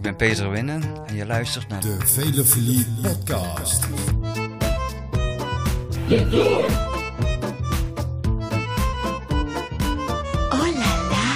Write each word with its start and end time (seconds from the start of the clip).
ik 0.00 0.06
ben 0.06 0.16
Peter 0.16 0.50
Winnen 0.50 1.06
en 1.06 1.14
je 1.14 1.26
luistert 1.26 1.68
naar 1.68 1.80
De 1.80 1.98
Velofilie 2.06 2.86
Podcast. 3.02 3.84
Oh 10.52 10.68
là 10.74 11.08
là 11.10 11.30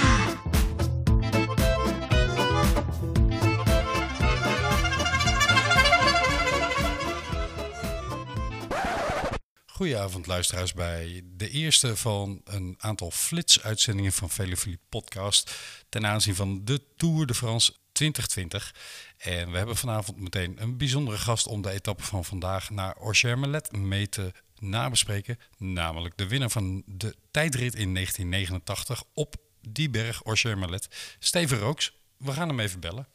Goedenavond 9.65 10.27
luisteraars 10.27 10.73
bij 10.73 11.21
de 11.25 11.49
eerste 11.49 11.95
van 11.97 12.41
een 12.43 12.75
aantal 12.77 13.11
flitsuitzendingen 13.11 14.11
van 14.11 14.29
Velofilie 14.29 14.79
Podcast. 14.89 15.55
Ten 15.89 16.05
aanzien 16.05 16.35
van 16.35 16.61
de 16.63 16.81
Tour 16.97 17.25
de 17.25 17.33
France 17.33 17.73
2020. 17.95 18.75
En 19.17 19.51
we 19.51 19.57
hebben 19.57 19.75
vanavond 19.75 20.19
meteen 20.19 20.61
een 20.61 20.77
bijzondere 20.77 21.17
gast 21.17 21.47
om 21.47 21.61
de 21.61 21.69
etappe 21.69 22.03
van 22.03 22.25
vandaag 22.25 22.69
naar 22.69 22.95
Orcher-Melet 22.95 23.71
mee 23.71 24.09
te 24.09 24.31
nabespreken. 24.59 25.37
Namelijk 25.57 26.17
de 26.17 26.27
winnaar 26.27 26.49
van 26.49 26.83
de 26.85 27.15
tijdrit 27.31 27.75
in 27.75 27.93
1989 27.93 29.03
op 29.13 29.35
die 29.61 29.89
berg 29.89 30.23
Orcher-Melet, 30.23 31.15
Steven 31.19 31.59
Rooks. 31.59 31.93
We 32.17 32.31
gaan 32.31 32.47
hem 32.47 32.59
even 32.59 32.79
bellen. 32.79 33.07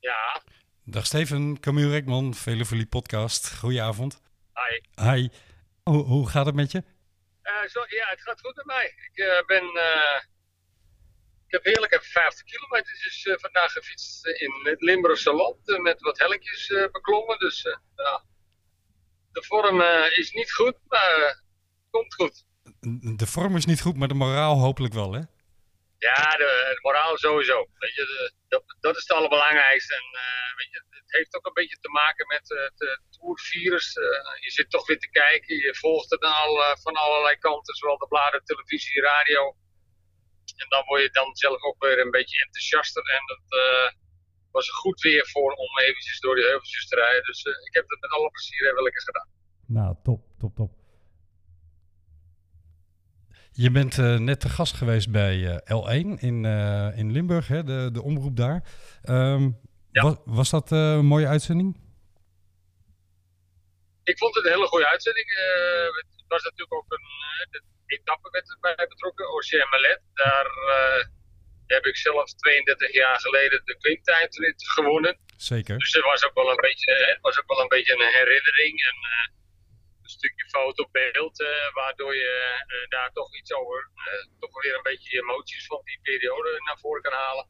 Ja, 0.00 0.42
Dag 0.84 1.06
Steven, 1.06 1.60
Camille 1.60 1.90
Rekman, 1.90 2.34
Velofilie 2.34 2.86
Podcast. 2.86 3.54
Goedenavond. 3.54 4.20
hi. 4.54 5.10
Hi. 5.10 5.28
Hoe, 5.82 6.04
hoe 6.04 6.28
gaat 6.28 6.46
het 6.46 6.54
met 6.54 6.70
je? 6.70 6.82
Eh, 7.42 7.62
zo, 7.68 7.80
ja, 7.88 8.06
het 8.08 8.22
gaat 8.22 8.40
goed 8.40 8.56
met 8.56 8.64
mij. 8.66 8.84
Ik 9.10 9.18
eh, 9.24 9.44
ben. 9.46 9.62
eh, 9.62 10.20
ik 11.46 11.52
heb 11.58 11.64
heerlijk 11.64 11.92
even 11.92 12.06
50 12.06 12.44
kilometer 12.44 12.92
dus, 12.92 13.28
vandaag 13.40 13.72
gefietst 13.72 14.26
in 14.26 14.52
het 14.62 14.80
Limburgse 14.82 15.32
land. 15.32 15.78
met 15.82 16.00
wat 16.00 16.18
helletjes 16.18 16.70
eh, 16.70 16.90
beklommen. 16.90 17.38
Dus 17.38 17.62
ja. 17.96 18.24
De 19.32 19.42
vorm 19.42 19.80
is 20.16 20.30
niet 20.32 20.52
goed, 20.52 20.76
maar 20.88 21.42
komt 21.90 22.14
goed. 22.14 22.44
De 23.18 23.26
vorm 23.26 23.56
is 23.56 23.64
niet 23.66 23.80
goed, 23.80 23.96
maar 23.96 24.08
de 24.08 24.14
moraal 24.14 24.58
hopelijk 24.58 24.94
wel, 24.94 25.12
hè? 25.12 25.20
Ja, 25.98 26.30
de, 26.30 26.72
de 26.74 26.78
moraal 26.82 27.16
sowieso. 27.18 27.66
Weet 27.78 27.94
je, 27.94 28.04
de- 28.04 28.32
dat, 28.48 28.76
dat 28.80 28.96
is 28.96 29.02
het 29.02 29.12
allerbelangrijkste. 29.16 29.94
En 29.94 30.02
weet 30.56 30.70
je, 30.70 30.84
heeft 31.18 31.36
ook 31.36 31.46
een 31.46 31.60
beetje 31.60 31.80
te 31.80 31.88
maken 32.00 32.26
met 32.26 32.50
eh, 32.50 32.62
het 32.62 32.80
uh, 32.80 32.96
tourvirus. 33.10 33.86
Eh, 33.96 34.04
je 34.44 34.50
zit 34.50 34.70
toch 34.70 34.86
weer 34.86 34.98
te 34.98 35.10
kijken, 35.10 35.56
je 35.56 35.74
volgt 35.74 36.10
het 36.10 36.22
al, 36.22 36.62
eh, 36.62 36.76
van 36.76 36.94
allerlei 36.94 37.36
kanten, 37.36 37.74
zowel 37.74 37.98
de 37.98 38.06
bladen, 38.08 38.44
televisie, 38.44 39.00
radio. 39.00 39.56
En 40.56 40.68
dan 40.68 40.84
word 40.86 41.02
je 41.02 41.10
dan 41.10 41.36
zelf 41.36 41.62
ook 41.62 41.82
weer 41.84 41.98
een 41.98 42.10
beetje 42.10 42.44
enthousiaster. 42.44 43.04
En 43.16 43.22
dat 43.26 43.44
eh, 43.60 43.90
was 44.50 44.68
een 44.68 44.82
goed 44.84 45.00
weer 45.00 45.26
voor 45.28 45.52
om 45.52 45.78
eventjes 45.78 46.20
door 46.20 46.34
die 46.34 46.44
heuveltjes 46.44 46.88
te 46.88 46.96
rijden. 46.96 47.24
Dus 47.24 47.42
eh, 47.42 47.52
ik 47.52 47.74
heb 47.74 47.88
het 47.88 48.00
met 48.00 48.10
alle 48.10 48.30
plezier 48.30 48.82
lekker 48.82 49.02
gedaan. 49.02 49.28
Nou, 49.66 49.96
top, 50.02 50.20
top, 50.38 50.54
top. 50.54 50.70
Je 53.54 53.70
bent 53.70 53.98
eh, 53.98 54.18
net 54.18 54.40
te 54.40 54.48
gast 54.48 54.74
geweest 54.74 55.10
bij 55.10 55.62
eh, 55.64 55.80
L1 55.80 56.20
in, 56.20 56.44
eh, 56.44 56.98
in 56.98 57.12
Limburg, 57.12 57.48
hè, 57.48 57.64
de, 57.64 57.88
de 57.92 58.02
omroep 58.02 58.36
daar. 58.36 58.64
Ehm, 59.02 59.50
Ja. 59.92 60.02
was, 60.02 60.16
was 60.24 60.50
dat 60.50 60.72
eh, 60.72 60.78
een 60.78 61.06
mooie 61.06 61.26
uitzending? 61.26 61.80
ik 64.04 64.18
vond 64.18 64.34
het 64.34 64.44
een 64.44 64.52
hele 64.52 64.66
goede 64.66 64.88
uitzending. 64.88 65.28
Eh, 65.30 65.88
het 65.96 66.24
was 66.28 66.42
natuurlijk 66.42 66.74
ook 66.74 66.92
een 66.92 67.08
eh, 67.50 67.60
etappe 67.86 68.28
werd 68.30 68.50
erbij 68.50 68.86
betrokken, 68.88 69.32
Ocean 69.34 69.68
Malet. 69.68 70.00
Daar 70.14 70.46
heb 71.66 71.84
ik 71.86 71.96
zelf 71.96 72.34
32 72.34 72.92
jaar 72.92 73.20
geleden 73.20 73.62
de 73.64 73.76
klimtijdrit 73.76 74.70
gewonnen. 74.70 75.18
Zeker. 75.36 75.78
Dus 75.78 75.92
het 75.92 76.04
was 76.04 76.24
ook 76.24 76.34
wel 76.34 76.50
een 76.50 76.64
beetje, 76.68 76.92
het 76.94 77.20
was 77.20 77.40
ook 77.40 77.48
wel 77.48 77.60
een, 77.60 77.68
beetje 77.68 77.92
een 77.92 78.12
herinnering. 78.12 78.74
En 78.88 78.96
een 80.02 80.08
stukje 80.08 80.48
foto 80.48 80.88
beeld, 80.92 81.44
waardoor 81.72 82.14
je 82.14 82.34
daar 82.88 83.12
toch 83.12 83.36
iets 83.36 83.52
over, 83.52 83.90
toch 84.40 84.62
weer 84.62 84.74
een 84.74 84.82
beetje 84.82 85.20
emoties 85.22 85.66
van 85.66 85.80
die 85.84 85.98
periode 86.02 86.60
naar 86.64 86.78
voren 86.78 87.02
kan 87.02 87.12
halen. 87.12 87.46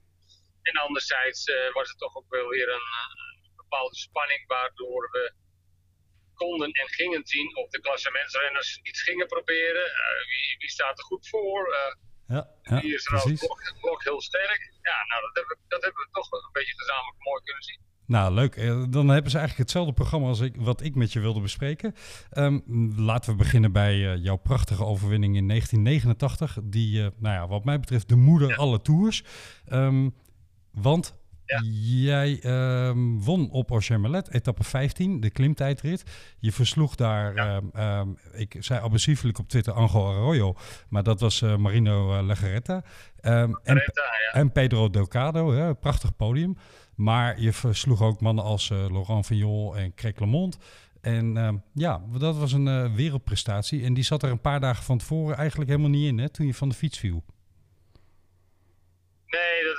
En 0.63 0.75
anderzijds 0.87 1.45
eh, 1.45 1.73
was 1.73 1.89
het 1.89 1.99
toch 1.99 2.17
ook 2.17 2.29
wel 2.29 2.49
weer 2.49 2.69
een, 2.69 2.89
eh, 3.03 3.09
een 3.49 3.57
bepaalde 3.57 3.97
spanning, 3.97 4.47
waardoor 4.47 5.09
we 5.11 5.33
konden 6.35 6.71
en 6.73 6.89
gingen 6.89 7.27
zien 7.27 7.57
of 7.57 7.69
de 7.71 7.81
klassementsrenners 7.81 8.81
iets 8.83 9.03
gingen 9.03 9.27
proberen. 9.27 9.85
Eh, 9.85 10.19
wie, 10.31 10.57
wie 10.59 10.71
staat 10.71 10.99
er 10.99 11.05
goed 11.05 11.29
voor? 11.29 11.77
Ja, 12.27 12.49
ja 12.63 12.81
wie 12.81 12.95
is 12.95 13.07
er 13.07 13.13
als 13.13 13.23
precies. 13.23 13.47
blok, 13.47 13.75
blok 13.81 14.05
heel 14.05 14.21
sterk? 14.21 14.61
Ja, 14.83 14.97
nou, 15.09 15.21
dat 15.23 15.31
hebben, 15.35 15.57
we- 15.57 15.65
dat 15.69 15.83
hebben 15.83 16.03
we 16.03 16.09
toch 16.13 16.31
wel 16.31 16.41
een 16.45 16.53
beetje 16.53 16.75
gezamenlijk 16.77 17.25
mooi 17.25 17.43
kunnen 17.43 17.63
zien. 17.63 17.81
Nou, 18.07 18.35
leuk. 18.35 18.57
Dan 18.93 19.09
hebben 19.09 19.31
ze 19.31 19.39
eigenlijk 19.39 19.57
hetzelfde 19.69 19.93
programma 19.93 20.27
als 20.27 20.41
ik, 20.41 20.55
wat 20.57 20.83
ik 20.83 20.95
met 20.95 21.13
je 21.13 21.21
wilde 21.21 21.41
bespreken. 21.41 21.95
Ehm, 22.31 22.59
laten 22.97 23.31
we 23.31 23.37
beginnen 23.37 23.73
bij 23.73 23.97
jouw 24.17 24.37
prachtige 24.37 24.85
overwinning 24.85 25.37
in 25.37 25.47
1989. 25.47 26.59
Die, 26.63 27.01
nou 27.01 27.35
ja, 27.35 27.47
wat 27.49 27.65
mij 27.65 27.81
betreft, 27.81 28.09
de 28.09 28.17
moeder 28.17 28.57
alle 28.57 28.81
tours. 28.83 29.23
Ehm, 29.67 30.09
want 30.73 31.15
Ja. 31.45 31.61
jij 32.07 32.41
ehm, 32.41 33.19
won 33.19 33.51
op 33.51 33.71
Orcher-Melet, 33.71 34.31
etappe 34.31 34.65
15, 34.65 35.21
de 35.21 35.31
klimtijdrit. 35.31 36.05
Je 36.39 36.53
versloeg 36.53 36.95
daar, 36.95 37.35
Ja. 37.35 37.57
ehm, 37.57 37.67
ehm, 37.73 38.09
ik 38.33 38.57
zei 38.59 38.81
abusieflijk 38.85 39.39
op 39.39 39.49
Twitter 39.49 39.73
Angel 39.73 40.07
Arroyo, 40.07 40.55
maar 40.89 41.03
dat 41.03 41.21
was 41.21 41.43
eh, 41.43 41.57
Marino 41.57 42.13
uh, 42.13 42.19
en, 42.19 42.35
Renta, 42.35 42.83
ja. 43.63 44.33
en 44.33 44.53
Pedro 44.53 44.91
Delgado, 44.91 45.53
hè, 45.53 45.75
prachtig 45.75 46.17
podium. 46.17 46.57
Maar 46.95 47.41
je 47.41 47.53
versloeg 47.53 48.03
ook 48.03 48.21
mannen 48.21 48.45
als 48.45 48.71
eh, 48.71 48.79
Laurent 48.91 49.27
Fignon 49.27 49.77
en 49.77 49.95
Craig 49.95 50.19
Lemond. 50.19 50.59
En 51.01 51.63
ja, 51.75 52.03
dat 52.19 52.37
was 52.37 52.53
een 52.53 52.95
wereldprestatie. 52.95 53.85
En 53.85 53.95
die 53.95 54.05
zat 54.05 54.23
er 54.23 54.31
een 54.31 54.41
paar 54.41 54.61
dagen 54.61 54.85
van 54.85 54.99
tevoren 54.99 55.37
eigenlijk 55.37 55.71
helemaal 55.71 55.91
niet 55.91 56.07
in, 56.09 56.19
hè, 56.19 56.29
toen 56.29 56.47
je 56.47 56.55
van 56.55 56.69
de 56.69 56.75
fiets 56.75 56.99
viel. 56.99 57.25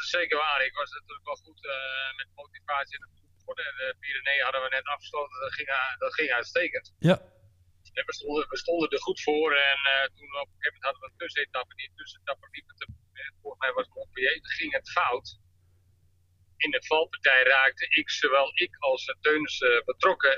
Is 0.03 0.09
zeker 0.09 0.37
waar. 0.37 0.65
Ik 0.65 0.73
was 0.81 0.91
natuurlijk 0.91 1.25
wel 1.31 1.35
goed 1.45 1.65
eh, 1.65 2.15
met 2.19 2.27
motivatie 2.35 2.99
voor 3.43 3.55
de, 3.55 3.67
de 3.79 3.95
Pyreneeën 3.99 4.43
hadden 4.43 4.61
we 4.63 4.69
net 4.69 4.85
afgesloten. 4.85 5.39
Dat 5.39 5.53
ging, 5.53 5.67
eh, 5.67 5.97
dat 5.97 6.13
ging 6.13 6.29
uitstekend. 6.31 6.93
Ja, 6.99 7.17
En 7.99 8.05
we, 8.05 8.13
stonden, 8.13 8.49
we 8.49 8.57
stonden 8.57 8.89
er 8.89 9.01
goed 9.01 9.21
voor. 9.21 9.51
En 9.55 9.79
eh, 9.93 10.05
toen 10.15 10.31
op 10.43 10.47
een 10.49 10.55
gegeven 10.57 10.73
moment 10.73 10.83
hadden 10.83 11.01
we 11.01 11.07
een 11.09 11.17
tussenetappe. 11.17 11.75
Die 11.75 11.91
tussenetappe 11.95 12.47
liep 12.51 12.67
het, 12.67 12.81
eh, 12.81 13.31
volgens 13.41 13.61
mij 13.63 13.73
was 13.73 13.85
het 13.85 13.95
Montpellier. 13.95 14.33
Toen 14.41 14.57
ging 14.61 14.71
het 14.73 14.89
fout. 14.91 15.27
In 16.57 16.71
de 16.71 16.83
valpartij 16.85 17.43
raakte 17.43 17.85
ik, 17.89 18.09
zowel 18.09 18.51
ik 18.53 18.75
als 18.79 19.05
eh, 19.05 19.15
Teuns 19.21 19.59
eh, 19.59 19.83
betrokken. 19.85 20.37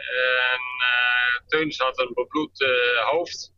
En 0.49 0.61
eh, 0.91 1.33
Teuns 1.47 1.77
had 1.77 1.99
een 1.99 2.13
bebloed 2.13 2.61
eh, 2.61 3.09
hoofd. 3.11 3.53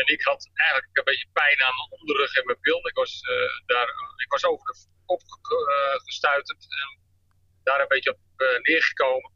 En 0.00 0.06
ik 0.14 0.22
had 0.22 0.50
eigenlijk 0.54 0.96
een 0.98 1.10
beetje 1.10 1.28
pijn 1.32 1.62
aan 1.62 1.76
mijn 1.78 2.00
onderrug 2.00 2.32
en 2.36 2.46
mijn 2.46 2.60
bil. 2.60 2.88
Ik 2.88 2.94
was, 3.02 3.12
eh, 3.20 3.52
daar, 3.66 3.88
ik 4.24 4.30
was 4.34 4.44
over 4.44 4.64
de 4.66 4.76
kop 5.06 5.22
eh, 5.22 5.98
gestuiterd 6.06 6.62
en 6.80 6.88
daar 7.62 7.80
een 7.80 7.94
beetje 7.94 8.10
op 8.10 8.20
eh, 8.36 8.60
neergekomen. 8.60 9.30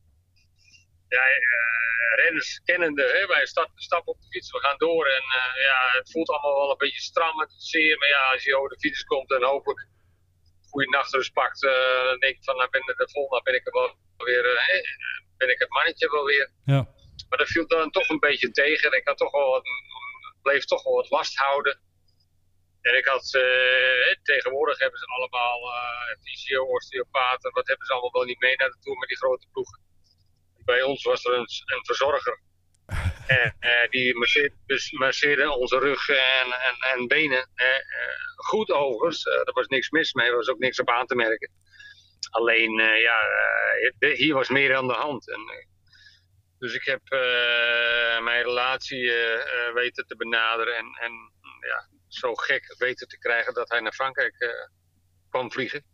Ja, 1.08 1.22
renners 2.22 2.60
kennende, 2.64 3.02
hè, 3.02 3.26
wij 3.26 3.46
stappen 3.74 4.12
op 4.14 4.20
de 4.20 4.28
fiets, 4.30 4.50
we 4.50 4.58
gaan 4.58 4.78
door. 4.78 5.06
En 5.06 5.24
ja, 5.68 5.78
het 5.98 6.10
voelt 6.10 6.28
allemaal 6.28 6.60
wel 6.60 6.70
een 6.70 6.84
beetje 6.86 7.00
stram, 7.00 7.42
is 7.42 7.70
zeer. 7.70 7.98
Maar 7.98 8.08
ja, 8.08 8.32
als 8.32 8.44
je 8.44 8.56
over 8.56 8.68
de 8.68 8.78
fiets 8.78 9.04
komt 9.04 9.30
en 9.30 9.42
hopelijk 9.42 9.80
een 9.80 10.68
goede 10.70 10.88
nachtrust 10.88 11.32
pakt, 11.32 11.60
dan 11.60 12.18
denk 12.18 12.36
ik 12.36 12.44
van, 12.44 12.56
nou 12.56 12.70
ben 12.70 12.80
ik 12.80 13.00
er 13.00 13.10
vol, 13.10 13.28
nou 13.28 13.42
ben 13.42 13.54
ik 13.54 13.66
er 13.66 13.72
wel 13.72 13.96
weer, 14.16 14.42
ben 15.36 15.50
ik 15.50 15.58
het 15.58 15.70
mannetje 15.70 16.10
wel 16.10 16.24
weer. 16.24 16.50
ja. 16.64 16.94
Maar 17.28 17.38
dat 17.38 17.48
viel 17.48 17.66
dan 17.66 17.90
toch 17.90 18.08
een 18.08 18.18
beetje 18.28 18.50
tegen. 18.50 18.90
En 18.90 18.98
ik 18.98 19.08
had 19.08 19.18
toch 19.18 19.32
wel 19.32 19.50
wat, 19.50 19.62
bleef 20.44 20.64
toch 20.64 20.82
wel 20.84 20.94
wat 20.94 21.10
last 21.10 21.36
houden. 21.36 21.80
En 22.80 22.96
ik 22.96 23.06
had, 23.06 23.34
eh, 23.34 24.14
tegenwoordig 24.22 24.78
hebben 24.78 24.98
ze 24.98 25.06
allemaal 25.06 25.60
eh 25.72 26.22
fysio, 26.22 26.64
osteopaten, 26.64 27.52
wat 27.52 27.68
hebben 27.68 27.86
ze 27.86 27.92
allemaal 27.92 28.12
wel 28.12 28.24
niet 28.24 28.40
mee 28.40 28.56
naar 28.56 28.70
de 28.70 28.78
tour 28.80 28.98
met 28.98 29.08
die 29.08 29.16
grote 29.16 29.46
ploegen. 29.52 29.80
Bij 30.64 30.82
ons 30.82 31.02
was 31.02 31.24
er 31.24 31.32
een, 31.32 31.48
een 31.74 31.84
verzorger. 31.84 32.42
En 33.26 33.56
eh, 33.60 33.88
die 33.90 34.16
masseerde, 34.16 34.54
dus 34.66 34.90
masseerde 34.92 35.50
onze 35.50 35.78
rug 35.78 36.08
en, 36.08 36.52
en, 36.68 36.76
en 36.92 37.08
benen. 37.08 37.50
Eh, 37.54 37.80
goed 38.34 38.70
overigens, 38.70 39.26
er 39.26 39.52
was 39.52 39.66
niks 39.66 39.90
mis 39.90 40.12
mee, 40.12 40.26
er 40.26 40.36
was 40.36 40.48
ook 40.48 40.58
niks 40.58 40.80
op 40.80 40.90
aan 40.90 41.06
te 41.06 41.14
merken. 41.14 41.50
Alleen, 42.30 42.72
ja, 42.80 43.18
hier 43.98 44.34
was 44.34 44.48
meer 44.48 44.76
aan 44.76 44.86
de 44.86 44.92
hand. 44.92 45.30
En, 45.30 45.40
dus 46.64 46.74
ik 46.74 46.84
heb 46.84 47.00
eh, 47.04 48.22
mijn 48.22 48.42
relatie 48.42 49.12
eh, 49.12 49.34
eh, 49.34 49.74
weten 49.74 50.06
te 50.06 50.16
benaderen 50.16 50.76
en, 50.76 50.98
en 51.00 51.12
ja, 51.60 51.88
zo 52.08 52.34
gek 52.34 52.74
weten 52.78 53.08
te 53.08 53.18
krijgen 53.18 53.54
dat 53.54 53.70
hij 53.70 53.80
naar 53.80 53.92
Frankrijk 53.92 54.64
kwam 55.30 55.52
vliegen. 55.52 55.84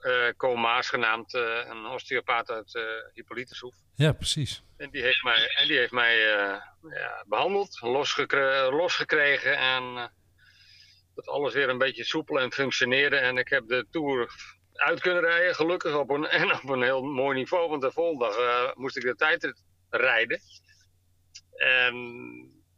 uh, 0.00 0.54
Maas 0.54 0.88
genaamd, 0.88 1.34
uh, 1.34 1.66
een 1.66 1.86
osteopaat 1.86 2.50
uit 2.50 2.74
uh, 2.74 2.82
Hippolytushoef. 3.12 3.74
Ja, 3.94 4.12
precies. 4.12 4.62
En 4.76 4.90
die 4.90 5.02
heeft 5.02 5.22
mij, 5.22 5.48
en 5.56 5.68
die 5.68 5.78
heeft 5.78 5.92
mij 5.92 6.18
ja, 6.80 7.24
behandeld, 7.26 7.80
losgekre 7.80 8.72
losgekregen 8.72 9.58
en 9.58 10.12
dat 11.14 11.28
alles 11.28 11.54
weer 11.54 11.68
een 11.68 11.78
beetje 11.78 12.04
soepel 12.04 12.40
en 12.40 12.52
functioneerde. 12.52 13.16
En 13.16 13.36
ik 13.38 13.48
heb 13.48 13.68
de 13.68 13.86
Tour 13.90 14.34
uit 14.72 15.00
kunnen 15.00 15.22
rijden, 15.22 15.54
gelukkig 15.54 15.94
op 15.94 16.10
een, 16.10 16.26
en 16.40 16.52
op 16.52 16.68
een 16.68 16.82
heel 16.82 17.02
mooi 17.02 17.38
niveau, 17.38 17.68
want 17.68 17.82
de 17.82 17.92
volgende 17.92 18.36
dag 18.36 18.74
moest 18.74 18.96
ik 18.96 19.02
de 19.02 19.14
tijd 19.14 19.42
rijden. 19.96 20.40
En 21.56 21.94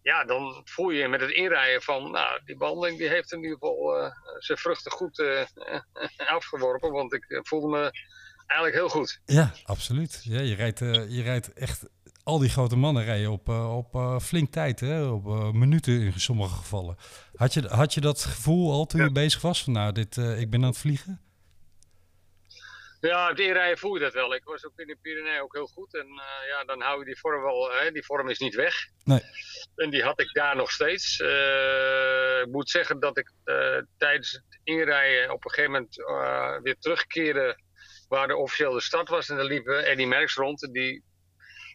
ja, 0.07 0.25
dan 0.25 0.61
voel 0.65 0.91
je 0.91 1.09
met 1.09 1.21
het 1.21 1.31
inrijden 1.31 1.83
van, 1.83 2.11
nou, 2.11 2.41
die 2.45 2.57
behandeling 2.57 2.99
die 2.99 3.09
heeft 3.09 3.33
in 3.33 3.43
ieder 3.43 3.59
geval 3.59 3.99
uh, 3.99 4.11
zijn 4.39 4.59
vruchten 4.59 4.93
goed 4.93 5.19
uh, 5.19 5.45
afgeworpen. 6.17 6.93
Want 6.93 7.13
ik 7.13 7.25
eh, 7.29 7.41
voelde 7.43 7.69
me 7.69 7.91
eigenlijk 8.47 8.75
heel 8.75 8.89
goed. 8.89 9.21
Ja, 9.25 9.53
absoluut. 9.65 10.21
Ja, 10.23 10.41
je, 10.41 10.55
rijdt, 10.55 10.81
uh, 10.81 10.93
je 11.09 11.23
rijdt 11.23 11.53
echt, 11.53 11.89
al 12.23 12.39
die 12.39 12.49
grote 12.49 12.77
mannen 12.77 13.05
rijden 13.05 13.31
op, 13.31 13.49
op 13.49 14.21
flink 14.23 14.53
tijd, 14.53 14.81
hè? 14.81 15.05
op 15.05 15.53
minuten 15.53 16.01
in 16.01 16.21
sommige 16.21 16.55
gevallen. 16.55 16.97
Had 17.35 17.55
je, 17.55 17.69
had 17.69 17.95
je 17.95 18.01
dat 18.01 18.25
gevoel 18.25 18.73
al 18.73 18.87
toen 18.87 19.03
je 19.03 19.13
bezig 19.13 19.41
was 19.41 19.65
van, 19.65 19.73
nou, 19.73 19.93
dit, 19.93 20.17
ik 20.17 20.51
ben 20.51 20.61
aan 20.63 20.69
het 20.69 20.79
vliegen? 20.79 21.26
Ja, 23.07 23.29
het 23.29 23.39
inrijden 23.39 23.79
voel 23.79 23.95
je 23.95 24.01
dat 24.01 24.13
wel. 24.13 24.35
Ik 24.35 24.45
was 24.45 24.65
ook 24.65 24.79
in 24.79 24.87
de 24.87 24.99
Pyrenee 25.03 25.43
ook 25.43 25.55
heel 25.55 25.67
goed. 25.67 25.95
En 25.95 26.07
uh, 26.07 26.49
ja, 26.49 26.65
dan 26.65 26.81
hou 26.81 26.99
je 26.99 27.05
die 27.05 27.19
vorm 27.19 27.43
wel. 27.43 27.73
Hè, 27.73 27.93
die 27.93 28.05
vorm 28.05 28.29
is 28.29 28.39
niet 28.39 28.55
weg. 28.55 28.75
Nee. 29.05 29.21
En 29.77 29.91
die 29.91 30.03
had 30.03 30.21
ik 30.21 30.33
daar 30.33 30.57
nog 30.57 30.71
steeds. 30.71 31.21
Uh, 31.21 32.41
ik 32.41 32.49
moet 32.51 32.71
zeggen 32.71 33.01
dat 33.01 33.19
ik 33.19 33.33
uh, 33.45 33.79
tijdens 33.99 34.33
het 34.33 34.61
inrijden 34.65 35.33
op 35.33 35.45
een 35.45 35.51
gegeven 35.51 35.73
moment 35.73 35.97
weer 36.63 36.77
terugkeerde 36.79 37.59
waar 38.09 38.27
de 38.27 38.37
officieel 38.37 38.73
de 38.73 38.81
stad 38.81 39.09
was. 39.09 39.29
En 39.29 39.37
daar 39.37 39.45
liep 39.45 39.67
Eddie 39.67 40.07
Merckx 40.07 40.35
rond. 40.35 40.63
En 40.63 40.73
die, 40.73 41.05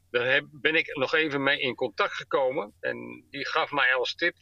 daar 0.09 0.25
heb, 0.25 0.45
ben 0.51 0.75
ik 0.75 0.95
nog 0.95 1.13
even 1.13 1.43
mee 1.43 1.59
in 1.59 1.75
contact 1.75 2.13
gekomen. 2.13 2.73
En 2.79 3.25
die 3.29 3.47
gaf 3.47 3.71
mij 3.71 3.95
als 3.95 4.15
tip: 4.15 4.35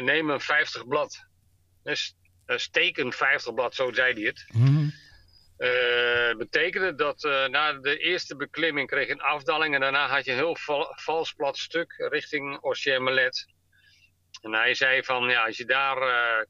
neem 0.00 0.30
een 0.30 0.40
50 0.40 0.86
blad. 0.86 1.26
Dus 1.82 2.14
steken 2.46 3.12
50 3.12 3.54
blad, 3.54 3.74
zo 3.74 3.92
zei 3.92 4.12
hij 4.12 4.22
het. 4.22 4.44
Mm 4.52 4.66
-hmm. 4.66 5.01
Uh, 5.62 6.36
betekende 6.36 6.94
dat 6.94 7.24
uh, 7.24 7.46
na 7.46 7.72
de 7.72 7.98
eerste 7.98 8.36
beklimming 8.36 8.88
kreeg 8.88 9.06
je 9.06 9.12
een 9.12 9.20
afdaling 9.20 9.74
en 9.74 9.80
daarna 9.80 10.08
had 10.08 10.24
je 10.24 10.30
een 10.30 10.36
heel 10.36 10.56
val, 10.56 10.92
vals 10.94 11.32
plat 11.32 11.58
stuk 11.58 11.92
richting 11.96 12.58
Ociermelet. 12.60 13.46
En 14.40 14.52
hij 14.52 14.74
zei 14.74 15.04
van 15.04 15.28
ja, 15.28 15.44
als 15.46 15.56
je 15.56 15.64
daar 15.64 15.96
uh, 15.96 16.46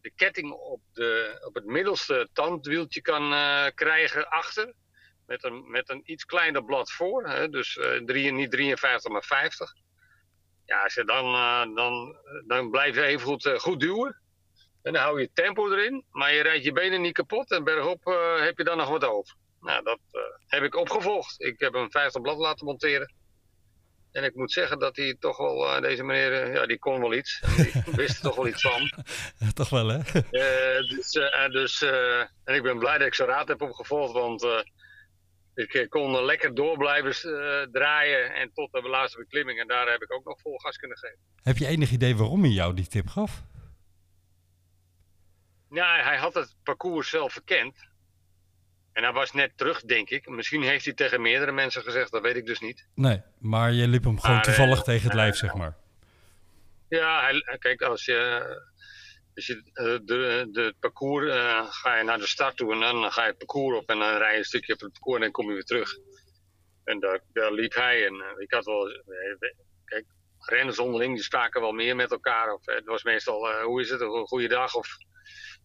de 0.00 0.12
ketting 0.14 0.50
op, 0.52 0.80
de, 0.92 1.40
op 1.46 1.54
het 1.54 1.64
middelste 1.64 2.28
tandwieltje 2.32 3.00
kan 3.00 3.30
krijgen 3.74 4.28
achter, 4.28 4.74
met 5.26 5.44
een, 5.44 5.70
met 5.70 5.90
een 5.90 6.02
iets 6.04 6.24
kleiner 6.24 6.64
blad 6.64 6.92
voor, 6.92 7.28
hè, 7.28 7.48
dus 7.48 7.78
drie, 8.04 8.32
niet 8.32 8.50
53 8.50 9.12
maar 9.12 9.24
50. 9.24 9.72
Ja, 10.64 10.88
dan, 11.04 11.32
dan, 11.74 12.16
dan 12.46 12.70
blijf 12.70 12.94
je 12.94 13.02
even 13.02 13.26
goed, 13.26 13.48
goed 13.56 13.80
duwen. 13.80 14.20
En 14.86 14.92
dan 14.92 15.02
hou 15.02 15.20
je 15.20 15.30
tempo 15.32 15.72
erin, 15.72 16.04
maar 16.10 16.34
je 16.34 16.42
rijdt 16.42 16.64
je 16.64 16.72
benen 16.72 17.00
niet 17.00 17.12
kapot 17.12 17.50
en 17.50 17.64
bergop 17.64 18.06
uh, 18.06 18.40
heb 18.40 18.58
je 18.58 18.64
dan 18.64 18.76
nog 18.76 18.88
wat 18.88 19.04
over. 19.04 19.34
Nou, 19.60 19.84
dat 19.84 19.98
uh, 20.12 20.20
heb 20.46 20.62
ik 20.62 20.76
opgevolgd. 20.76 21.42
Ik 21.42 21.60
heb 21.60 21.74
een 21.74 21.90
50 21.90 22.22
blad 22.22 22.38
laten 22.38 22.66
monteren. 22.66 23.14
En 24.12 24.24
ik 24.24 24.34
moet 24.34 24.52
zeggen 24.52 24.78
dat 24.78 24.96
hij 24.96 25.16
toch 25.20 25.36
wel, 25.36 25.76
uh, 25.76 25.80
deze 25.80 26.02
meneer, 26.02 26.52
ja, 26.52 26.66
die 26.66 26.78
kon 26.78 27.00
wel 27.00 27.14
iets. 27.14 27.42
Die 27.56 27.82
wist 28.02 28.16
er 28.16 28.22
toch 28.22 28.36
wel 28.36 28.46
iets 28.46 28.62
van. 28.62 28.90
Ja, 29.38 29.50
toch 29.54 29.68
wel, 29.68 29.88
hè? 29.88 29.98
dus, 30.88 31.10
dus 31.50 31.82
en 32.44 32.54
ik 32.54 32.62
ben 32.62 32.78
blij 32.78 32.98
dat 32.98 33.06
ik 33.06 33.14
zijn 33.14 33.28
raad 33.28 33.48
heb 33.48 33.62
opgevolgd, 33.62 34.12
want 34.12 34.46
ik 35.54 35.86
kon 35.88 36.24
lekker 36.24 36.54
door 36.54 36.76
blijven 36.76 37.14
draaien 37.72 38.34
en 38.34 38.50
tot 38.54 38.72
de 38.72 38.88
laatste 38.88 39.18
beklimming. 39.18 39.60
En 39.60 39.66
daar 39.66 39.90
heb 39.90 40.02
ik 40.02 40.12
ook 40.12 40.24
nog 40.24 40.40
vol 40.40 40.58
gas 40.58 40.76
kunnen 40.76 40.98
geven. 40.98 41.18
Heb 41.42 41.56
je 41.56 41.66
enig 41.66 41.90
idee 41.90 42.16
waarom 42.16 42.42
hij 42.42 42.50
jou 42.50 42.74
die 42.74 42.88
tip 42.88 43.08
gaf? 43.08 43.42
Ja, 45.70 46.02
hij 46.02 46.16
had 46.16 46.34
het 46.34 46.54
parcours 46.62 47.08
zelf 47.08 47.32
verkend. 47.32 47.88
En 48.92 49.02
hij 49.02 49.12
was 49.12 49.32
net 49.32 49.52
terug, 49.56 49.80
denk 49.80 50.10
ik. 50.10 50.28
Misschien 50.28 50.62
heeft 50.62 50.84
hij 50.84 50.94
tegen 50.94 51.22
meerdere 51.22 51.52
mensen 51.52 51.82
gezegd, 51.82 52.10
dat 52.10 52.22
weet 52.22 52.36
ik 52.36 52.46
dus 52.46 52.60
niet. 52.60 52.86
Nee, 52.94 53.22
maar 53.38 53.72
je 53.72 53.88
liep 53.88 54.04
hem 54.04 54.20
gewoon 54.20 54.36
maar, 54.36 54.44
toevallig 54.44 54.78
uh, 54.78 54.84
tegen 54.84 55.04
het 55.04 55.14
lijf, 55.14 55.34
uh, 55.34 55.40
zeg 55.40 55.54
maar. 55.54 55.76
Ja, 56.88 57.20
hij, 57.20 57.58
kijk, 57.58 57.82
als 57.82 58.04
je, 58.04 58.42
als 59.34 59.46
je 59.46 59.54
uh, 59.54 59.98
de, 60.06 60.48
de 60.52 60.74
parcours 60.80 61.32
ga 61.70 61.96
je 61.96 62.04
naar 62.04 62.18
de 62.18 62.26
start 62.26 62.56
toe 62.56 62.72
en 62.72 62.80
dan 62.80 63.12
ga 63.12 63.22
je 63.22 63.28
het 63.28 63.38
parcours 63.38 63.78
op 63.78 63.90
en 63.90 63.98
dan 63.98 64.16
rij 64.16 64.32
je 64.32 64.38
een 64.38 64.44
stukje 64.44 64.72
op 64.72 64.80
het 64.80 64.92
parcours 64.92 65.16
en 65.16 65.22
dan 65.22 65.32
kom 65.32 65.46
je 65.46 65.52
weer 65.54 65.64
terug. 65.64 65.96
En 66.84 67.00
daar, 67.00 67.20
daar 67.32 67.52
liep 67.52 67.74
hij 67.74 68.06
en 68.06 68.14
ik 68.38 68.52
had 68.52 68.64
wel, 68.64 69.02
kijk, 69.84 70.04
renners 70.38 70.78
onderling 70.78 71.14
die 71.14 71.24
spraken 71.24 71.60
wel 71.60 71.72
meer 71.72 71.96
met 71.96 72.10
elkaar. 72.10 72.52
Of, 72.52 72.66
het 72.66 72.84
was 72.84 73.02
meestal, 73.02 73.62
hoe 73.62 73.80
is 73.80 73.90
het, 73.90 74.00
een 74.00 74.26
goede 74.26 74.48
dag 74.48 74.74
of 74.74 74.96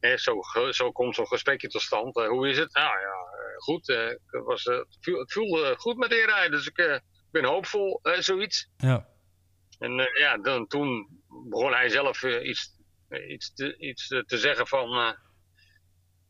Zo, 0.02 0.42
zo 0.72 0.92
komt 0.92 1.16
zo'n 1.16 1.28
gesprekje 1.28 1.68
tot 1.68 1.82
stand. 1.82 2.18
Uh, 2.18 2.28
hoe 2.28 2.50
is 2.50 2.58
het? 2.58 2.74
Nou 2.74 3.00
ja, 3.00 3.06
uh, 3.06 3.58
goed. 3.58 3.90
Uh, 3.90 4.08
het, 4.08 4.44
was, 4.44 4.64
het, 4.64 4.88
voelde 5.32 5.76
goed 5.78 5.98
met 5.98 6.10
de 6.10 6.26
rijden, 6.26 6.52
dus 6.52 6.68
ik 6.68 7.02
ben 7.32 7.46
hoopvol, 7.46 8.00
zoiets. 8.20 8.70
Ja. 8.78 9.08
En 9.80 10.10
ja, 10.14 10.38
dan, 10.38 10.68
toen 10.68 11.22
begon 11.50 11.74
hij 11.74 11.90
zelf 11.90 12.24
iets, 12.24 12.78
iets, 13.28 13.54
te, 13.54 13.78
iets 13.78 14.08
te 14.08 14.38
zeggen 14.38 14.68
van... 14.68 15.16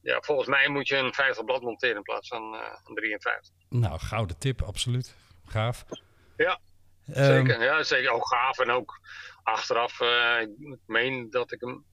ja, 0.01 0.21
volgens 0.21 0.47
mij 0.47 0.67
moet 0.67 0.87
je 0.87 0.95
een 0.95 1.13
50 1.13 1.45
blad 1.45 1.61
monteren 1.61 1.95
in 1.95 2.01
plaats 2.01 2.27
van 2.27 2.53
een 2.83 2.95
53. 2.95 3.55
Nou, 3.69 3.99
gouden 3.99 4.37
tip, 4.37 4.61
absoluut. 4.61 5.15
Gaaf. 5.45 5.85
Ja, 6.37 6.59
um, 7.07 7.25
zeker. 7.25 7.63
Ja, 7.63 7.83
zeker. 7.83 8.11
Ook 8.11 8.27
gaaf 8.27 8.59
en 8.59 8.69
ook 8.69 8.99
achteraf, 9.43 9.99
ik 10.39 10.79
meen 10.85 11.29
dat 11.29 11.51
ik 11.51 11.61
hem 11.61 11.85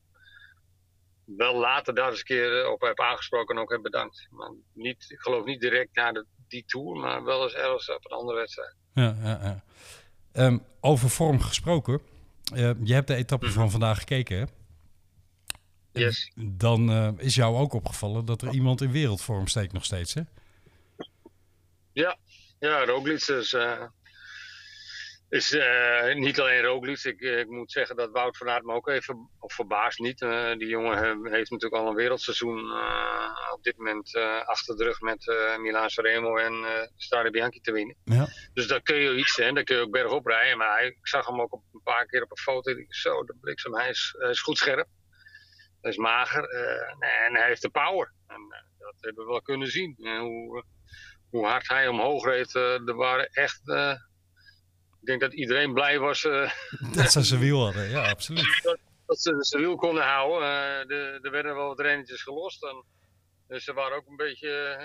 wel 1.36 1.54
later 1.54 1.94
daar 1.94 2.10
eens 2.10 2.18
een 2.18 2.24
keer 2.24 2.60
eh, 2.60 2.70
op 2.70 2.80
heb 2.80 3.00
aangesproken 3.00 3.56
en 3.56 3.62
ook 3.62 3.70
heb 3.70 3.82
bedankt. 3.82 4.26
Maar 4.30 4.52
niet, 4.72 5.04
ik 5.08 5.20
geloof 5.20 5.44
niet 5.44 5.60
direct 5.60 5.94
na 5.94 6.12
de, 6.12 6.26
die 6.48 6.64
tour, 6.66 6.96
maar 6.96 7.24
wel 7.24 7.42
eens 7.42 7.54
ergens 7.54 7.90
op 7.90 8.04
een 8.04 8.16
andere 8.16 8.38
wedstrijd. 8.38 8.74
Ja, 8.94 9.16
ja, 9.22 9.40
ja. 9.42 9.62
Um, 10.46 10.62
over 10.80 11.10
vorm 11.10 11.40
gesproken. 11.40 12.00
Uh, 12.54 12.70
je 12.82 12.94
hebt 12.94 13.06
de 13.06 13.14
etappe 13.14 13.46
mm 13.46 13.52
-hmm. 13.52 13.60
van 13.60 13.70
vandaag 13.70 13.98
gekeken, 13.98 14.38
hè? 14.38 14.44
Yes. 15.92 16.32
Dan 16.34 16.90
uh, 16.90 17.08
is 17.16 17.34
jou 17.34 17.56
ook 17.56 17.72
opgevallen 17.72 18.24
dat 18.24 18.42
er 18.42 18.52
iemand 18.52 18.80
in 18.80 18.92
wereldvorm 18.92 19.46
steekt 19.46 19.72
nog 19.72 19.84
steeds, 19.84 20.14
hè? 20.14 20.22
Ja, 21.92 22.18
ja 22.58 22.84
Roglic 22.84 23.26
is, 23.26 23.52
uh, 23.52 23.82
is 25.28 25.52
uh, 25.52 26.14
niet 26.14 26.40
alleen 26.40 26.62
Roglic. 26.62 27.04
Ik, 27.04 27.20
ik, 27.20 27.48
moet 27.48 27.72
zeggen 27.72 27.96
dat 27.96 28.10
Wout 28.10 28.36
van 28.36 28.48
Aert 28.48 28.64
me 28.64 28.72
ook 28.72 28.88
even 28.88 29.30
of 29.38 29.52
verbaasd 29.52 29.98
niet. 29.98 30.20
Uh, 30.20 30.52
die 30.52 30.68
jongen 30.68 31.26
heeft 31.32 31.50
natuurlijk 31.50 31.82
al 31.82 31.88
een 31.88 31.94
wereldseizoen 31.94 32.58
uh, 32.58 33.52
op 33.52 33.62
dit 33.62 33.76
moment 33.76 34.16
achter 34.44 34.76
de 34.76 34.84
rug 34.84 35.00
met 35.00 35.26
Milan 35.58 35.90
Sanremo 35.90 36.36
en 36.36 36.90
Strade 36.96 37.30
Bianchi 37.30 37.60
te 37.60 37.72
winnen. 37.72 37.96
Ja. 38.04 38.26
Dus 38.54 38.66
daar 38.66 38.82
kun 38.82 38.96
je 38.96 39.16
iets, 39.16 39.36
hè, 39.36 39.52
daar 39.52 39.64
kun 39.64 39.76
je 39.76 39.82
ook 39.82 39.90
bergop 39.90 40.26
rijden. 40.26 40.58
Maar 40.58 40.78
hij, 40.78 40.86
ik 40.86 41.08
zag 41.08 41.26
hem 41.26 41.40
ook 41.40 41.52
op 41.52 41.62
een 41.72 41.82
paar 41.82 42.06
keer 42.06 42.22
op 42.22 42.30
een 42.30 42.36
foto. 42.36 42.70
Ik, 42.70 42.94
zo, 42.94 43.24
de 43.24 43.36
bliksem, 43.40 43.74
hij 43.74 43.88
is, 43.88 44.14
hij 44.18 44.30
is 44.30 44.40
goed 44.40 44.58
scherp. 44.58 44.86
Hij 45.80 45.90
is 45.90 45.96
mager 45.96 46.44
en 47.26 47.34
hij 47.34 47.46
heeft 47.46 47.62
de 47.62 47.70
power. 47.70 48.12
En 48.26 48.40
dat 48.78 48.94
hebben 49.00 49.24
we 49.24 49.30
wel 49.30 49.42
kunnen 49.42 49.68
zien. 49.68 49.96
hoe, 50.20 50.64
hoe 51.30 51.46
hard 51.46 51.68
hij 51.68 51.88
omhoog 51.88 52.24
reed, 52.24 52.54
er 52.54 52.94
waren 52.94 53.28
echt 53.32 53.60
denk 55.08 55.20
dat 55.20 55.32
iedereen 55.32 55.72
blij 55.72 55.98
was. 55.98 56.24
Uh, 56.24 56.50
dat 56.96 57.12
ze 57.12 57.22
zijn 57.22 57.40
wiel 57.40 57.64
hadden, 57.64 57.90
ja, 57.90 58.08
absoluut. 58.08 58.60
Dat, 58.62 58.78
dat 59.06 59.20
ze 59.20 59.36
zijn 59.38 59.62
wiel 59.62 59.76
konden 59.76 60.04
houden. 60.04 60.48
Uh, 60.48 60.86
de, 60.88 61.18
er 61.22 61.30
werden 61.30 61.54
wel 61.54 61.66
wat 61.66 61.80
rennetjes 61.80 62.22
gelost. 62.22 62.64
En, 62.64 62.84
dus 63.48 63.64
ze 63.64 63.72
waren 63.72 63.96
ook 63.96 64.06
een 64.06 64.16
beetje. 64.16 64.78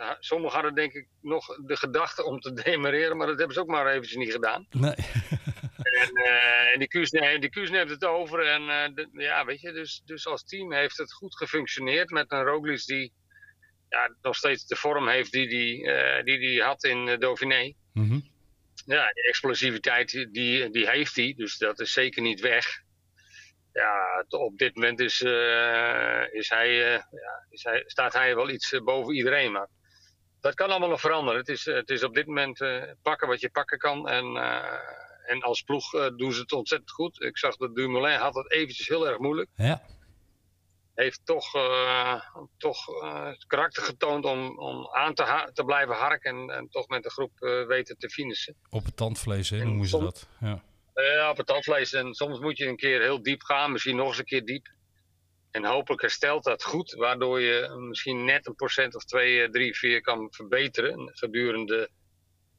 Uh, 0.00 0.10
sommigen 0.18 0.54
hadden 0.54 0.74
denk 0.74 0.92
ik 0.92 1.08
nog 1.20 1.46
de 1.66 1.76
gedachte 1.76 2.24
om 2.24 2.40
te 2.40 2.52
demareren, 2.62 3.16
maar 3.16 3.26
dat 3.26 3.38
hebben 3.38 3.54
ze 3.54 3.60
ook 3.60 3.68
maar 3.68 3.86
eventjes 3.86 4.16
niet 4.16 4.32
gedaan. 4.32 4.66
Nee. 4.70 4.94
en, 5.76 6.10
en 6.72 6.78
die 6.78 6.88
Kuus 6.88 7.10
die 7.10 7.50
Kuus 7.50 7.70
neemt 7.70 7.90
het 7.90 8.04
over. 8.04 8.46
En 8.46 8.94
de, 8.94 9.08
ja, 9.12 9.44
weet 9.44 9.60
je, 9.60 9.72
dus, 9.72 10.02
dus 10.04 10.26
als 10.26 10.44
team 10.44 10.72
heeft 10.72 10.98
het 10.98 11.12
goed 11.12 11.36
gefunctioneerd 11.36 12.10
met 12.10 12.32
een 12.32 12.44
Roglic 12.44 12.84
die 12.84 13.12
ja, 13.88 14.14
nog 14.22 14.36
steeds 14.36 14.66
de 14.66 14.76
vorm 14.76 15.08
heeft 15.08 15.32
die 15.32 15.48
die, 15.48 15.92
die, 16.22 16.38
die 16.38 16.62
had 16.62 16.84
in 16.84 17.16
Dauphiné. 17.18 17.74
Mm 17.92 18.08
-hmm 18.08 18.34
ja, 18.86 19.12
die 19.12 19.26
explosiviteit 19.26 20.10
die, 20.10 20.70
die 20.70 20.88
heeft 20.88 21.16
hij, 21.16 21.34
dus 21.36 21.58
dat 21.58 21.80
is 21.80 21.92
zeker 21.92 22.22
niet 22.22 22.40
weg. 22.40 22.84
Ja, 23.72 24.24
op 24.28 24.58
dit 24.58 24.74
moment 24.74 25.00
is, 25.00 25.20
uh, 25.20 26.32
is 26.32 26.48
hij, 26.48 26.68
uh, 26.68 27.02
ja, 27.10 27.46
is 27.50 27.64
hij, 27.64 27.82
staat 27.86 28.12
hij 28.12 28.34
wel 28.34 28.50
iets 28.50 28.80
boven 28.84 29.14
iedereen. 29.14 29.52
Maar 29.52 29.68
dat 30.40 30.54
kan 30.54 30.70
allemaal 30.70 30.88
nog 30.88 31.00
veranderen. 31.00 31.40
Het 31.40 31.48
is, 31.48 31.64
het 31.64 31.90
is 31.90 32.02
op 32.02 32.14
dit 32.14 32.26
moment 32.26 32.58
pakken 33.02 33.28
wat 33.28 33.40
je 33.40 33.50
pakken 33.50 33.78
kan. 33.78 34.08
En, 34.08 34.36
en 35.26 35.42
als 35.42 35.62
ploeg 35.62 35.90
doen 36.16 36.32
ze 36.32 36.40
het 36.40 36.52
ontzettend 36.52 36.90
goed. 36.90 37.22
Ik 37.22 37.38
zag 37.38 37.56
dat 37.56 37.74
Dumoulin 37.74 38.18
had 38.18 38.34
het 38.34 38.52
eventjes 38.52 38.88
heel 38.88 39.08
erg 39.08 39.18
moeilijk. 39.18 39.50
Ja. 39.54 39.82
Heeft 40.96 41.20
toch, 41.24 41.54
uh, 41.54 42.20
toch 42.58 42.88
uh, 42.88 43.24
het 43.24 43.46
karakter 43.46 43.82
getoond 43.82 44.24
om, 44.24 44.58
om 44.58 44.88
aan 44.92 45.14
te, 45.14 45.50
te 45.52 45.64
blijven 45.64 45.94
harken 45.94 46.36
en, 46.36 46.50
en, 46.50 46.68
toch 46.68 46.88
met 46.88 47.02
de 47.02 47.10
groep 47.10 47.32
uh, 47.40 47.66
weten 47.66 47.98
te 47.98 48.10
finishen. 48.10 48.56
Op 48.70 48.84
het 48.84 48.96
tandvlees, 48.96 49.50
hè, 49.50 49.64
noemen 49.64 49.86
ze 49.86 49.98
dat. 49.98 50.28
Ja. 50.40 50.62
ja, 50.94 51.30
op 51.30 51.36
het 51.36 51.46
tandvlees. 51.46 51.92
En 51.92 52.14
soms 52.14 52.38
moet 52.38 52.58
je 52.58 52.66
een 52.66 52.76
keer 52.76 53.00
heel 53.00 53.22
diep 53.22 53.42
gaan, 53.42 53.72
misschien 53.72 53.96
nog 53.96 54.08
eens 54.08 54.18
een 54.18 54.24
keer 54.24 54.44
diep. 54.44 54.74
En 55.50 55.64
hopelijk 55.64 56.00
herstelt 56.00 56.44
dat 56.44 56.64
goed, 56.64 56.92
waardoor 56.92 57.40
je 57.40 57.68
misschien 57.88 58.24
net 58.24 58.46
een 58.46 58.54
procent 58.54 58.94
of 58.94 59.04
twee, 59.04 59.50
drie, 59.50 59.76
vier 59.76 60.00
kan 60.00 60.26
verbeteren 60.30 61.10
gedurende 61.12 61.90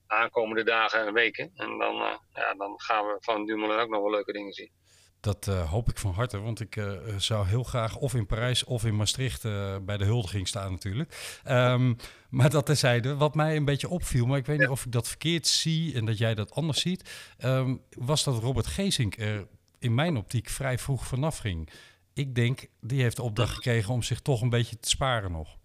aankomende 0.08 0.63
dagen 0.63 1.06
en 1.06 1.13
weken. 1.13 1.51
En 1.56 1.77
dan, 1.77 1.96
ja, 2.34 2.53
dan 2.53 2.82
gaan 2.82 3.06
we 3.06 3.17
van 3.20 3.46
Dumoulin 3.46 3.79
ook 3.79 3.89
nog 3.89 4.01
wel 4.01 4.12
leuke 4.12 4.32
dingen 4.32 4.53
zien. 4.53 4.72
Dat 5.19 5.47
uh, 5.47 5.69
hoop 5.69 5.89
ik 5.89 5.97
van 5.97 6.13
harte, 6.13 6.39
want 6.39 6.59
ik 6.59 6.75
uh, 6.75 6.91
zou 7.17 7.47
heel 7.47 7.63
graag 7.63 7.95
of 7.95 8.13
in 8.13 8.25
Parijs 8.25 8.63
of 8.63 8.86
in 8.86 8.95
Maastricht 8.95 9.43
uh, 9.43 9.75
bij 9.81 9.97
de 9.97 10.05
huldiging 10.05 10.47
staan 10.47 10.71
natuurlijk. 10.71 11.41
Um, 11.50 11.95
maar 12.29 12.50
dat 12.50 12.65
terzijde, 12.65 13.15
wat 13.15 13.36
mij 13.36 13.55
een 13.55 13.65
beetje 13.65 13.89
opviel, 13.89 14.25
maar 14.25 14.38
ik 14.38 14.45
weet 14.45 14.59
niet 14.59 14.67
of 14.67 14.86
ik 14.86 14.91
dat 14.91 15.07
verkeerd 15.07 15.47
zie 15.47 15.95
en 15.95 16.05
dat 16.05 16.17
jij 16.17 16.36
dat 16.36 16.51
anders 16.51 16.81
ziet, 16.81 17.36
um, 17.45 17.81
was 17.89 18.24
dat 18.24 18.41
Robert 18.41 18.67
Geesink 18.67 19.17
er 19.17 19.47
in 19.79 19.95
mijn 19.95 20.17
optiek 20.17 20.50
vrij 20.50 20.77
vroeg 20.77 21.05
vanaf 21.05 21.38
ging. 21.38 21.69
Ik 22.13 22.36
denk, 22.36 22.65
die 22.81 23.01
heeft 23.01 23.15
de 23.15 23.24
opdracht 23.24 23.53
gekregen 23.53 23.93
om 23.93 24.03
zich 24.03 24.19
toch 24.19 24.41
een 24.41 24.50
beetje 24.50 24.79
te 24.79 24.89
sparen 24.89 25.31
nog. 25.31 25.55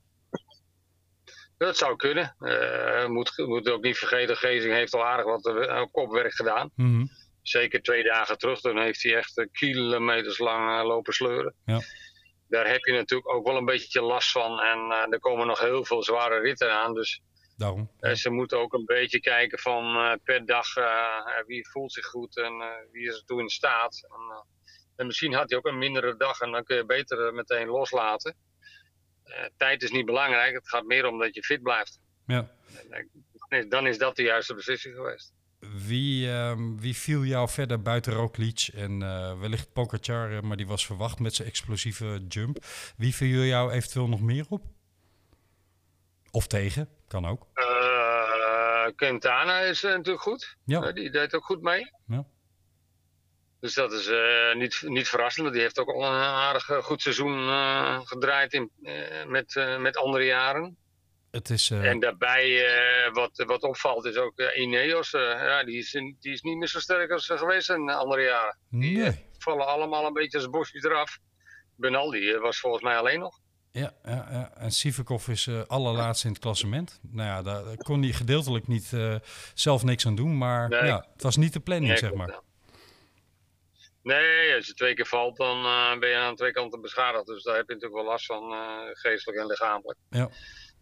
Dat 1.57 1.77
zou 1.77 1.97
kunnen. 1.97 2.35
Moet, 3.09 3.33
moet 3.37 3.71
ook 3.71 3.83
niet 3.83 3.99
vergeten, 3.99 4.37
Geesink 4.37 4.73
heeft 4.73 4.95
al 4.95 5.05
aardig 5.05 5.25
wat 5.27 5.91
kopwerk 5.91 6.35
gedaan. 6.35 6.71
Mm 6.75 6.87
-hmm 6.87 7.22
zeker 7.43 7.83
twee 7.83 8.03
dagen 8.03 8.39
terug, 8.39 8.61
dan 8.61 8.79
heeft 8.79 9.03
hij 9.03 9.17
echt 9.17 9.49
kilometers 9.53 10.39
lang 10.39 10.79
uh, 10.79 10.87
lopen 10.87 11.13
sleuren. 11.13 11.55
Ja. 11.65 11.81
Daar 12.49 12.69
heb 12.69 12.85
je 12.85 12.93
natuurlijk 12.93 13.35
ook 13.35 13.47
wel 13.47 13.57
een 13.57 13.65
beetje 13.65 14.03
last 14.03 14.31
van. 14.31 14.61
En 14.61 14.79
uh, 14.79 15.13
er 15.13 15.21
komen 15.21 15.47
nog 15.47 15.61
heel 15.61 15.85
veel 15.85 16.03
zware 16.03 16.39
ritten 16.39 16.73
aan. 16.73 16.95
Dus 16.95 17.21
Daarom, 17.57 17.91
ja. 18.01 18.15
ze 18.15 18.31
moeten 18.31 18.59
ook 18.59 18.73
een 18.73 18.85
beetje 18.85 19.21
kijken 19.21 19.59
van 19.59 19.97
uh, 19.97 20.13
per 20.25 20.47
dag 20.47 20.67
wie 21.47 21.69
voelt 21.69 21.93
zich 21.93 22.07
goed 22.07 22.37
en 22.37 22.53
wie 22.93 23.09
is 23.09 23.17
er 23.17 23.25
toe 23.25 23.41
in 23.41 23.49
staat. 23.49 24.07
En, 24.09 24.47
en, 24.97 25.07
misschien 25.07 25.35
had 25.35 25.51
hij 25.51 25.59
ook 25.59 25.67
een 25.67 25.79
mindere 25.79 26.17
dag 26.17 26.41
en 26.41 26.51
dan 26.51 26.65
kun 26.65 26.77
je 26.77 26.85
beter 26.85 27.35
meteen 27.35 27.69
loslaten. 27.69 28.37
tijd 29.57 29.83
is 29.83 29.91
niet 29.91 30.07
belangrijk, 30.07 30.55
het 30.55 30.69
gaat 30.69 30.85
meer 30.85 31.07
om 31.07 31.19
dat 31.19 31.35
je 31.35 31.43
fit 31.43 31.63
blijft. 31.63 32.01
Ja. 32.27 32.51
dan 33.69 33.87
is 33.87 33.99
dat 33.99 34.17
de 34.17 34.23
juiste 34.23 34.55
beslissing 34.55 34.95
geweest. 34.95 35.33
Wie, 35.71 36.29
um, 36.29 36.81
wie 36.81 36.97
viel 36.97 37.25
jou 37.25 37.49
verder 37.49 37.83
buiten 37.83 38.13
Roglic 38.13 38.69
en 38.75 39.01
uh, 39.01 39.39
wellicht 39.41 39.73
Pogacar, 39.73 40.45
maar 40.45 40.57
die 40.57 40.67
was 40.67 40.87
verwacht 40.87 41.19
met 41.19 41.35
zijn 41.35 41.49
explosieve 41.49 42.25
jump. 42.29 42.65
Wie 42.97 43.15
viel 43.15 43.43
jou 43.43 43.73
eventueel 43.73 44.09
nog 44.09 44.21
meer 44.21 44.45
op? 44.49 44.63
Of 46.31 46.47
tegen, 46.47 46.89
kan 47.09 47.27
ook. 47.27 47.47
Uh, 47.55 48.87
Quintana 48.97 49.59
is 49.61 49.85
uh, 49.85 49.91
natuurlijk 49.91 50.23
goed. 50.23 50.57
Ja. 50.65 50.93
die 50.93 51.11
deed 51.11 51.35
ook 51.35 51.45
goed 51.45 51.63
mee. 51.63 51.91
Ja. 52.07 52.25
Dus 53.61 53.75
dat 53.75 53.93
is 53.93 54.11
niet, 54.55 54.83
niet 54.83 55.09
verrassend, 55.09 55.43
want 55.43 55.53
die 55.53 55.63
heeft 55.63 55.79
ook 55.79 55.89
al 55.89 56.05
een 56.05 56.23
aardig 56.23 56.65
goed 56.65 57.03
seizoen 57.03 57.49
gedraaid 58.07 58.53
in, 58.53 58.71
met, 59.27 59.77
met 59.79 59.97
andere 59.97 60.25
jaren. 60.25 60.77
Het 61.33 61.51
is, 61.51 61.71
uh... 61.71 61.91
En 61.91 62.01
daarbij, 62.01 62.49
uh, 62.49 63.13
wat, 63.13 63.45
wat 63.47 63.63
opvalt, 63.63 64.05
is 64.05 64.17
ook 64.17 64.39
uh, 64.39 64.57
Ineos. 64.57 65.11
ja, 65.11 65.65
die, 65.65 65.79
is, 65.79 65.91
die 65.91 66.33
is 66.33 66.43
niet 66.43 66.57
meer 66.57 66.69
zo 66.69 66.81
sterk 66.81 67.11
als 67.11 67.27
ze 67.27 67.39
geweest 67.39 67.71
in 67.71 67.91
andere 67.91 68.23
jaren. 68.23 68.57
Nee. 68.69 68.95
Die 68.95 69.25
vallen 69.39 69.67
allemaal 69.67 70.07
een 70.07 70.13
beetje 70.13 70.39
als 70.39 70.51
bosjes 70.51 70.85
eraf. 70.85 71.19
Benaldi 71.77 72.37
was 72.37 72.61
volgens 72.61 72.83
mij 72.83 72.97
alleen 72.97 73.21
nog. 73.21 73.41
Ja, 73.71 73.93
ja, 74.05 74.29
ja. 74.31 74.53
en 74.57 74.71
Sivakov 74.71 75.29
is 75.29 75.49
allerlaatste 75.67 76.27
in 76.27 76.33
het 76.33 76.43
klassement. 76.43 77.01
Nou 77.03 77.29
ja, 77.29 77.43
daar 77.43 77.77
kon 77.77 78.03
hij 78.03 78.13
gedeeltelijk 78.13 78.69
niet 78.69 78.91
zelf 79.55 79.83
niks 79.83 80.07
aan 80.07 80.15
doen. 80.15 80.39
Maar 80.39 80.69
nee. 80.69 80.85
ja, 80.85 81.07
het 81.13 81.23
was 81.23 81.37
niet 81.37 81.53
de 81.53 81.61
planning, 81.61 81.91
nee, 81.91 81.99
zeg 81.99 82.15
maar. 82.15 82.41
Nee, 84.03 84.55
als 84.55 84.67
je 84.67 84.75
twee 84.75 84.95
keer 84.95 85.07
valt, 85.07 85.37
dan 85.37 85.63
ben 86.01 86.09
je 86.09 86.17
aan 86.17 86.37
twee 86.37 86.53
kanten 86.53 86.81
beschadigd. 86.81 87.27
Dus 87.27 87.43
daar 87.43 87.57
heb 87.57 87.69
je 87.69 87.75
natuurlijk 87.75 88.03
wel 88.03 88.11
last 88.11 88.27
van, 88.27 88.55
geestelijk 88.93 89.41
en 89.41 89.47
lichamelijk. 89.47 89.99
Ja. 90.11 90.31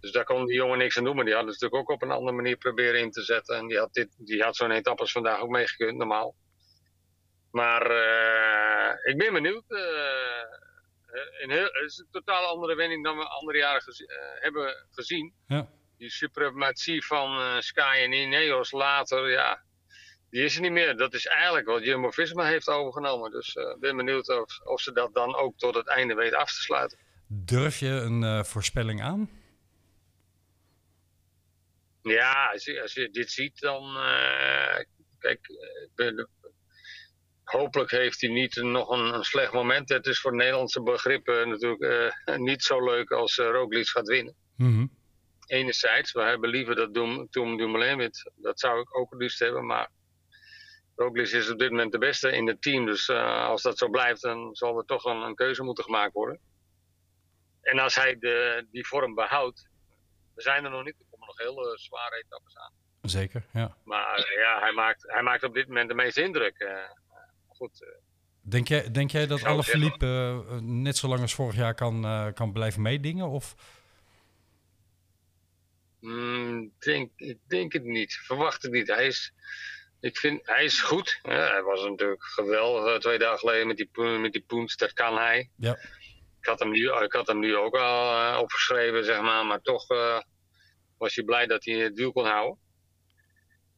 Dus 0.00 0.12
daar 0.12 0.25
kon 0.25 0.47
die 0.47 0.57
jongen 0.57 0.78
niks 0.78 0.99
aan 0.99 1.04
doen. 1.04 1.16
Maar 1.16 1.25
die 1.25 1.35
hadden 1.35 1.52
het 1.52 1.61
natuurlijk 1.61 1.90
ook 1.90 1.97
op 1.97 2.09
een 2.09 2.16
andere 2.16 2.37
manier 2.37 2.57
proberen 2.57 3.00
in 3.00 3.11
te 3.11 3.23
zetten. 3.23 3.57
En 3.57 3.66
die 3.66 3.78
had, 3.78 3.92
dit, 3.92 4.09
die 4.19 4.42
had 4.42 4.57
zo'n 4.57 4.71
etappes 4.71 5.12
vandaag 5.12 5.40
ook 5.40 5.50
meegekund, 5.50 5.97
normaal. 5.97 6.35
Maar 7.50 7.90
uh, 7.90 9.12
ik 9.12 9.19
ben 9.19 9.33
benieuwd. 9.33 9.64
Uh, 9.69 9.80
een 11.40 11.50
heel, 11.50 11.64
het 11.64 11.85
is 11.85 11.99
een 11.99 12.09
totaal 12.11 12.45
andere 12.47 12.75
wending 12.75 13.04
dan 13.04 13.16
we 13.16 13.25
andere 13.25 13.59
jaren 13.59 13.83
uh, 13.99 14.07
hebben 14.42 14.87
gezien. 14.90 15.35
Ja. 15.47 15.69
Die 15.99 16.11
suprematie 16.11 17.07
van 17.07 17.62
Sky 17.62 17.97
en 18.02 18.12
Ineos 18.12 18.73
later, 18.73 19.30
ja, 19.30 19.62
die 20.30 20.45
is 20.45 20.54
er 20.54 20.61
niet 20.61 20.71
meer. 20.71 20.97
Dat 20.97 21.14
is 21.14 21.26
eigenlijk 21.26 21.66
wat 21.66 21.85
Jumbo-Visma 21.85 22.45
heeft 22.45 22.69
overgenomen. 22.69 23.30
Dus 23.30 23.54
ik 23.54 23.80
ben 23.80 23.97
benieuwd 23.97 24.28
of, 24.28 24.61
of 24.64 24.80
ze 24.80 24.92
dat 24.92 25.14
dan 25.14 25.35
ook 25.35 25.59
tot 25.59 25.75
het 25.75 25.88
einde 25.88 26.14
weten 26.14 26.38
af 26.38 26.54
te 26.54 26.62
sluiten. 26.62 26.99
Durf 27.26 27.78
je 27.78 27.88
een 27.88 28.45
voorspelling 28.45 29.02
aan? 29.02 29.39
Ja, 32.02 32.50
als 32.52 32.64
je, 32.64 32.83
als 32.83 32.92
je 32.92 33.11
dit 33.11 33.30
ziet, 33.30 33.61
dan. 33.61 33.97
Uh, 33.97 34.76
kijk, 35.19 35.47
de, 35.95 36.14
de, 36.14 36.28
hopelijk 37.45 37.90
heeft 37.90 38.21
hij 38.21 38.30
niet 38.30 38.57
nog 38.57 38.90
een, 38.90 39.14
een, 39.14 39.25
slecht 39.25 39.52
moment. 39.52 39.88
Het 39.88 40.07
is 40.07 40.21
voor 40.21 40.35
Nederlandse 40.35 40.83
begrippen 40.83 41.49
natuurlijk 41.49 41.83
uh, 42.26 42.37
niet 42.49 42.62
zo 42.62 42.85
leuk 42.85 43.11
als 43.11 43.38
uh, 43.38 43.47
Roglic 43.47 43.88
gaat 43.88 44.09
winnen. 44.09 44.35
Mm 44.57 44.75
-hmm. 44.75 44.99
Enerzijds, 45.47 46.12
we 46.12 46.23
hebben 46.23 46.50
liever 46.50 46.75
dat 46.75 46.95
Tom 47.30 47.57
Dumoulin 47.57 47.97
wint. 47.97 48.30
Dat 48.35 48.61
zou 48.61 48.80
ik 48.80 48.97
ook 48.97 49.11
het 49.11 49.21
liefst 49.21 49.38
hebben, 49.38 49.66
maar. 49.66 49.90
Roglic 50.95 51.28
is 51.28 51.50
op 51.50 51.59
dit 51.59 51.71
moment 51.71 51.92
de 51.92 51.99
beste 51.99 52.33
in 52.33 52.47
het 52.47 52.62
team. 52.62 52.87
Dus 52.87 53.09
als 53.11 53.62
dat 53.62 53.78
zo 53.78 53.88
blijft, 53.88 54.23
dan 54.23 54.54
zal 54.54 54.78
er 54.78 54.85
toch 54.85 55.04
een, 55.04 55.16
een 55.16 55.35
keuze 55.35 55.62
moeten 55.62 55.85
gemaakt 55.85 56.12
worden. 56.12 56.40
En 57.61 57.78
als 57.78 57.95
hij 57.95 58.19
de, 58.19 58.66
die 58.71 58.87
vorm 58.87 59.14
behoudt, 59.14 59.69
we 60.40 60.47
zijn 60.47 60.64
er 60.64 60.70
nog 60.70 60.85
niet 60.85 60.94
nog 61.18 61.38
hele 61.38 61.78
zware 61.78 62.23
etappes 62.25 62.56
aan. 62.56 62.73
Zeker, 63.02 63.42
ja. 63.52 63.76
Maar 63.85 64.32
ja, 64.38 64.61
hij 64.61 64.73
maakt, 64.73 65.04
hij 65.06 65.23
maakt 65.23 65.42
op 65.42 65.54
dit 65.54 65.68
moment 65.68 65.88
de 65.88 65.94
meeste 65.94 66.23
indruk. 66.23 66.54
Uh, 66.59 66.78
goed. 67.49 67.82
Uh, 67.82 67.88
denk, 68.40 68.68
jij, 68.68 68.90
denk 68.90 69.11
jij 69.11 69.26
dat 69.26 69.44
alle 69.44 69.62
Philippe 69.62 70.06
uh, 70.06 70.59
net 70.61 70.97
zo 70.97 71.09
lang 71.09 71.20
als 71.20 71.35
vorig 71.35 71.56
jaar 71.56 71.75
kan, 71.75 72.32
kan 72.35 72.52
blijven 72.52 72.82
meedingen? 72.82 73.28
Of? 73.28 73.54
Mm, 76.00 76.73
denk, 76.78 77.11
ik 77.16 77.38
denk 77.47 77.73
het 77.73 77.85
niet. 77.85 78.14
Verwacht 78.14 78.62
het 78.62 78.73
niet. 78.73 78.88
Hij 78.88 79.06
is, 79.06 79.32
ik 80.00 80.18
vind, 80.18 80.47
hij 80.47 80.64
is 80.64 80.80
goed. 80.80 81.20
Ja, 81.23 81.50
hij 81.50 81.62
was 81.62 81.85
natuurlijk 81.85 82.25
geweldig 82.25 83.00
twee 83.00 83.18
dagen 83.18 83.38
geleden 83.38 83.66
met 83.66 83.76
die, 83.76 83.90
met 84.18 84.32
die 84.32 84.44
poens. 84.47 84.76
Dat 84.76 84.92
kan 84.92 85.16
hij. 85.16 85.50
Ja. 85.56 85.78
Ik 86.40 86.47
had 86.47 86.59
hem 86.59 86.70
nu, 86.70 86.92
ik 86.92 87.12
had 87.12 87.26
hem 87.26 87.38
nu 87.38 87.56
ook 87.56 87.76
al 87.76 88.40
opgeschreven, 88.40 89.04
zeg 89.04 89.20
maar. 89.20 89.47
Maar 89.47 89.61
toch 89.61 89.87
was 90.99 91.14
hij 91.14 91.25
blij 91.25 91.47
dat 91.47 91.64
hij 91.64 91.75
het 91.75 91.97
wiel 91.97 92.12
kon 92.12 92.26
houden. 92.26 92.59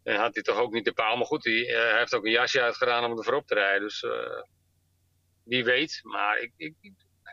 En 0.02 0.16
had 0.16 0.34
hij 0.34 0.42
toch 0.42 0.58
ook 0.58 0.72
niet 0.72 0.84
de 0.84 0.92
paal. 0.92 1.16
Maar 1.16 1.26
goed, 1.26 1.44
hij, 1.44 1.52
uh, 1.52 1.76
hij 1.76 1.98
heeft 1.98 2.14
ook 2.14 2.24
een 2.24 2.30
jasje 2.30 2.60
uitgedaan 2.60 3.04
om 3.04 3.18
er 3.18 3.24
voorop 3.24 3.46
te 3.46 3.54
rijden. 3.54 3.82
Dus 3.82 4.06
wie 5.44 5.64
weet. 5.64 6.00
Maar 6.02 6.38
ik, 6.38 6.52
ik, 6.56 6.74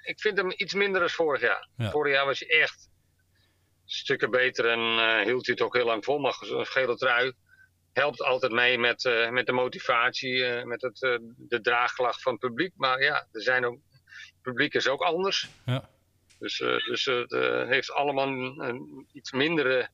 ik 0.03 0.19
vind 0.19 0.37
hem 0.37 0.51
iets 0.55 0.73
minder 0.73 0.99
dan 0.99 1.09
vorig 1.09 1.41
jaar. 1.41 1.69
Ja. 1.75 1.89
Vorig 1.89 2.13
jaar 2.13 2.25
was 2.25 2.39
hij 2.39 2.61
echt 2.61 2.89
stukken 3.85 4.31
beter 4.31 4.65
en 4.65 4.79
hield 5.23 5.45
hij 5.45 5.55
het 5.55 5.61
ook 5.61 5.75
heel 5.75 5.85
lang 5.85 6.03
vol. 6.03 6.19
Maar 6.19 6.37
een 6.39 6.65
gele 6.65 6.95
trui 6.95 7.33
helpt 7.93 8.21
altijd 8.21 8.51
mee 8.51 8.77
met, 8.77 9.27
met 9.31 9.45
de 9.45 9.51
motivatie, 9.51 10.65
met 10.65 10.81
het, 10.81 10.99
de 11.37 11.61
draagklacht 11.61 12.21
van 12.21 12.31
het 12.31 12.41
publiek. 12.41 12.73
Maar 12.75 13.01
ja, 13.01 13.27
er 13.31 13.41
zijn 13.41 13.65
ook, 13.65 13.79
publiek 14.41 14.73
is 14.73 14.87
ook 14.87 15.01
anders. 15.01 15.49
Ja. 15.65 15.89
Dus, 16.39 16.59
uh, 16.59 16.85
dus 16.85 17.05
het 17.05 17.31
uh, 17.31 17.67
heeft 17.67 17.91
allemaal 17.91 18.27
een, 18.27 18.59
een, 18.59 19.07
iets 19.13 19.31
mindere 19.31 19.89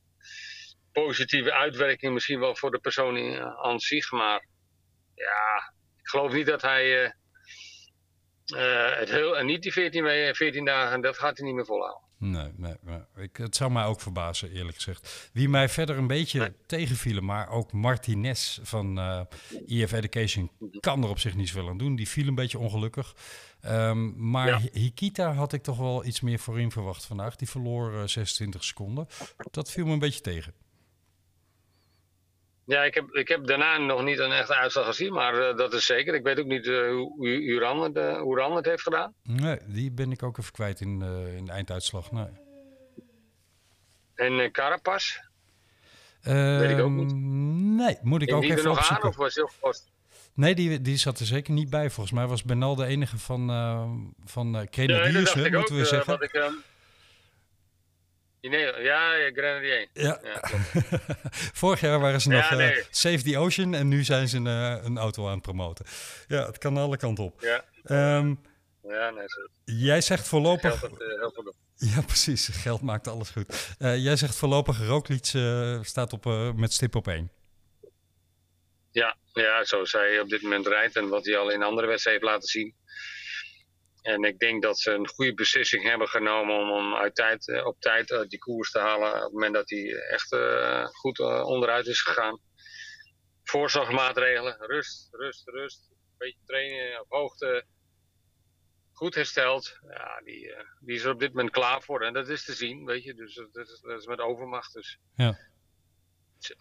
positieve 0.91 1.53
uitwerking 1.53 2.13
misschien 2.13 2.39
wel 2.39 2.55
voor 2.55 2.71
de 2.71 2.79
persoon 2.79 3.17
in, 3.17 3.41
aan 3.41 3.79
zich. 3.79 4.11
Maar 4.11 4.47
ja, 5.15 5.73
ik 5.97 6.07
geloof 6.07 6.31
niet 6.31 6.45
dat 6.45 6.61
hij 6.61 7.03
uh, 8.55 8.97
het 8.97 9.09
heel, 9.09 9.43
niet 9.43 9.61
die 9.61 9.71
14, 9.71 10.35
14 10.35 10.65
dagen, 10.65 11.01
dat 11.01 11.17
gaat 11.17 11.37
hij 11.37 11.45
niet 11.45 11.55
meer 11.55 11.65
volhouden. 11.65 12.04
Nee, 12.17 12.51
nee, 12.55 12.75
nee. 12.81 12.99
Ik, 13.15 13.37
het 13.37 13.55
zou 13.55 13.71
mij 13.71 13.85
ook 13.85 14.01
verbazen, 14.01 14.51
eerlijk 14.51 14.75
gezegd. 14.75 15.29
Wie 15.33 15.49
mij 15.49 15.69
verder 15.69 15.97
een 15.97 16.07
beetje 16.07 16.39
nee. 16.39 16.53
tegenvielen, 16.65 17.25
maar 17.25 17.49
ook 17.49 17.71
Martinez 17.71 18.59
van 18.61 18.97
uh, 18.99 19.21
EF 19.67 19.91
Education 19.91 20.51
kan 20.79 21.03
er 21.03 21.09
op 21.09 21.19
zich 21.19 21.35
niet 21.35 21.47
zoveel 21.47 21.69
aan 21.69 21.77
doen. 21.77 21.95
Die 21.95 22.07
viel 22.07 22.27
een 22.27 22.35
beetje 22.35 22.59
ongelukkig. 22.59 23.15
Um, 23.65 24.29
maar 24.29 24.47
ja. 24.47 24.61
Hikita 24.71 25.33
had 25.33 25.53
ik 25.53 25.63
toch 25.63 25.77
wel 25.77 26.05
iets 26.05 26.21
meer 26.21 26.39
voor 26.39 26.59
in 26.59 26.71
verwacht 26.71 27.05
vandaag. 27.05 27.35
Die 27.35 27.49
verloor 27.49 27.93
uh, 27.93 28.03
26 28.05 28.63
seconden. 28.63 29.07
Dat 29.51 29.71
viel 29.71 29.85
me 29.85 29.93
een 29.93 29.99
beetje 29.99 30.21
tegen. 30.21 30.53
Ja, 32.65 32.83
ik 32.83 32.93
heb, 32.93 33.09
ik 33.11 33.27
heb 33.27 33.47
daarna 33.47 33.77
nog 33.77 34.03
niet 34.03 34.19
een 34.19 34.31
echte 34.31 34.55
uitslag 34.55 34.85
gezien, 34.85 35.13
maar 35.13 35.33
uh, 35.33 35.57
dat 35.57 35.73
is 35.73 35.85
zeker. 35.85 36.13
Ik 36.13 36.23
weet 36.23 36.39
ook 36.39 36.45
niet 36.45 36.65
uh, 36.65 36.89
hoe 36.89 37.27
Uran 37.27 37.81
het, 37.81 37.97
uh, 37.97 38.17
hoe 38.17 38.37
Ran 38.37 38.55
het 38.55 38.65
heeft 38.65 38.81
gedaan. 38.81 39.13
Nee, 39.23 39.57
die 39.65 39.91
ben 39.91 40.11
ik 40.11 40.23
ook 40.23 40.37
even 40.37 40.51
kwijt 40.51 40.81
in, 40.81 41.01
in 41.37 41.45
de 41.45 41.51
einduitslag. 41.51 42.11
Nee. 42.11 42.27
En 44.15 44.51
Carapas? 44.51 45.19
weet 46.21 46.69
ik 46.69 46.79
ook 46.79 46.91
niet. 46.91 47.13
Nee, 47.77 47.97
moet 48.01 48.21
ik 48.21 48.29
en 48.29 48.35
ook 48.35 48.41
die 48.41 48.51
even 48.51 48.63
er 48.63 48.69
nog 48.69 48.77
opzoeken. 48.77 49.03
aan 49.03 49.09
of 49.09 49.15
was 49.15 49.35
heel 49.35 49.51
vast? 49.59 49.91
Nee, 50.33 50.55
die, 50.55 50.81
die 50.81 50.97
zat 50.97 51.19
er 51.19 51.25
zeker 51.25 51.53
niet 51.53 51.69
bij. 51.69 51.89
Volgens 51.89 52.15
mij 52.15 52.27
was 52.27 52.43
Bernal 52.43 52.75
de 52.75 52.85
enige 52.85 53.17
van, 53.17 53.47
van 54.25 54.67
Grenadiers, 54.71 55.35
moeten 55.35 55.75
we 55.75 55.85
zeggen. 55.85 56.21
Ik, 56.21 56.51
ja, 58.51 59.15
ja, 59.15 59.31
Grenadier. 59.33 59.87
Ja. 59.93 60.19
ja 60.23 60.41
Vorig 61.61 61.79
jaar 61.79 61.99
waren 61.99 62.21
ze 62.21 62.29
nog 62.29 62.49
ja, 62.49 62.55
nee. 62.55 62.75
uh, 62.75 62.83
Save 62.89 63.21
the 63.21 63.37
Ocean 63.37 63.73
en 63.73 63.87
nu 63.87 64.03
zijn 64.03 64.27
ze 64.27 64.37
een, 64.37 64.45
uh, 64.45 64.77
een 64.83 64.97
auto 64.97 65.25
aan 65.25 65.33
het 65.33 65.41
promoten. 65.41 65.85
Ja, 66.27 66.45
het 66.45 66.57
kan 66.57 66.77
alle 66.77 66.97
kanten 66.97 67.23
op. 67.23 67.41
Ja, 67.41 67.65
um, 68.17 68.41
ja 68.83 69.09
nee, 69.09 69.23
zo. 69.27 69.41
Jij 69.65 70.01
zegt 70.01 70.27
voorlopig... 70.27 70.79
Geld, 70.79 71.01
uh, 71.01 71.07
heel 71.19 71.31
veel 71.33 71.53
ja, 71.75 72.01
precies. 72.01 72.47
Geld 72.47 72.81
maakt 72.81 73.07
alles 73.07 73.29
goed. 73.29 73.75
jij 73.77 74.15
zegt 74.15 74.35
voorlopig 74.35 74.79
Roglic 74.79 75.25
staat 75.81 76.13
op, 76.13 76.25
met 76.55 76.73
stip 76.73 76.95
op 76.95 77.07
één. 77.07 77.31
Ja, 78.91 79.17
ja, 79.33 79.63
zoals 79.63 79.91
hij 79.91 80.19
op 80.19 80.29
dit 80.29 80.41
moment 80.41 80.67
rijdt 80.67 80.95
en 80.95 81.07
wat 81.07 81.25
hij 81.25 81.37
al 81.37 81.49
in 81.49 81.63
andere 81.63 81.87
wedstrijden 81.87 82.21
heeft 82.21 82.33
laten 82.33 82.49
zien. 82.49 82.75
En 84.05 84.23
ik 84.23 84.39
denk 84.39 84.61
dat 84.61 84.79
ze 84.79 84.91
een 84.91 85.07
goede 85.07 85.33
beslissing 85.33 85.83
hebben 85.83 86.07
genomen 86.07 86.59
om 86.59 86.69
hem 86.69 86.95
uit 86.95 87.15
tijd, 87.15 87.63
op 87.63 87.79
tijd 87.79 88.11
uit 88.11 88.29
die 88.29 88.39
koers 88.39 88.71
te 88.71 88.79
halen. 88.79 89.15
Op 89.15 89.21
het 89.23 89.31
moment 89.31 89.53
dat 89.53 89.69
hij 89.69 89.95
echt 89.95 90.31
uh, 90.31 90.85
goed 90.85 91.19
uh, 91.19 91.45
onderuit 91.45 91.87
is 91.87 92.01
gegaan. 92.01 92.39
Voorzorgmaatregelen, 93.43 94.57
rust, 94.59 95.07
rust, 95.11 95.47
rust. 95.47 95.87
Een 95.89 96.17
beetje 96.17 96.39
trainen 96.45 97.01
op 97.01 97.09
hoogte. 97.09 97.65
Goed 98.91 99.15
hersteld. 99.15 99.79
Ja, 99.89 100.21
die, 100.23 100.45
uh, 100.45 100.59
die 100.79 100.95
is 100.95 101.03
er 101.03 101.11
op 101.11 101.19
dit 101.19 101.33
moment 101.33 101.53
klaar 101.53 101.81
voor. 101.81 102.01
En 102.01 102.13
dat 102.13 102.29
is 102.29 102.45
te 102.45 102.53
zien, 102.53 102.85
weet 102.85 103.03
je. 103.03 103.13
Dus 103.13 103.35
dat 103.35 103.67
is, 103.67 103.79
dat 103.79 103.99
is 103.99 104.05
met 104.05 104.19
overmacht. 104.19 104.73
Dus. 104.73 104.99
Ja. 105.15 105.29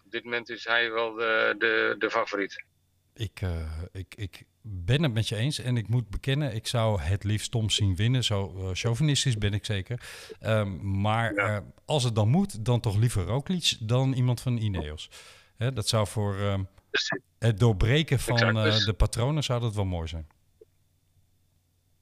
Op 0.03 0.11
dit 0.11 0.23
moment 0.23 0.49
is 0.49 0.65
hij 0.65 0.91
wel 0.91 1.13
de, 1.13 1.55
de, 1.57 1.95
de 1.97 2.09
favoriet. 2.09 2.65
Ik, 3.17 3.41
uh, 3.41 3.81
ik, 3.91 4.15
ik 4.15 4.43
ben 4.61 5.03
het 5.03 5.13
met 5.13 5.27
je 5.27 5.35
eens 5.35 5.59
en 5.59 5.77
ik 5.77 5.87
moet 5.87 6.09
bekennen, 6.09 6.55
ik 6.55 6.67
zou 6.67 7.01
het 7.01 7.23
liefst 7.23 7.51
Tom 7.51 7.69
zien 7.69 7.95
winnen. 7.95 8.23
Zo 8.23 8.53
uh, 8.57 8.69
chauvinistisch 8.73 9.37
ben 9.37 9.53
ik 9.53 9.65
zeker. 9.65 10.01
Um, 10.41 10.99
maar 11.01 11.33
ja. 11.33 11.55
uh, 11.55 11.61
als 11.85 12.03
het 12.03 12.15
dan 12.15 12.29
moet, 12.29 12.65
dan 12.65 12.79
toch 12.79 12.97
liever 12.97 13.23
Roglic 13.23 13.75
dan 13.79 14.13
iemand 14.13 14.41
van 14.41 14.57
Ineos. 14.57 15.09
Hè, 15.55 15.73
dat 15.73 15.87
zou 15.87 16.07
voor 16.07 16.35
um, 16.35 16.67
het 17.39 17.59
doorbreken 17.59 18.19
van 18.19 18.57
exact, 18.57 18.85
de 18.85 18.93
patronen 18.93 19.43
zou 19.43 19.61
dat 19.61 19.75
wel 19.75 19.85
mooi 19.85 20.07
zijn. 20.07 20.27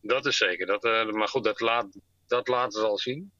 Dat 0.01 0.25
is 0.25 0.37
zeker. 0.37 0.65
Dat, 0.65 0.83
maar 1.11 1.27
goed, 1.27 1.43
dat, 1.43 1.59
laat, 1.59 1.87
dat 2.27 2.47
laten 2.47 2.79
ze 2.79 2.87
al 2.87 2.97
zien. 2.97 3.31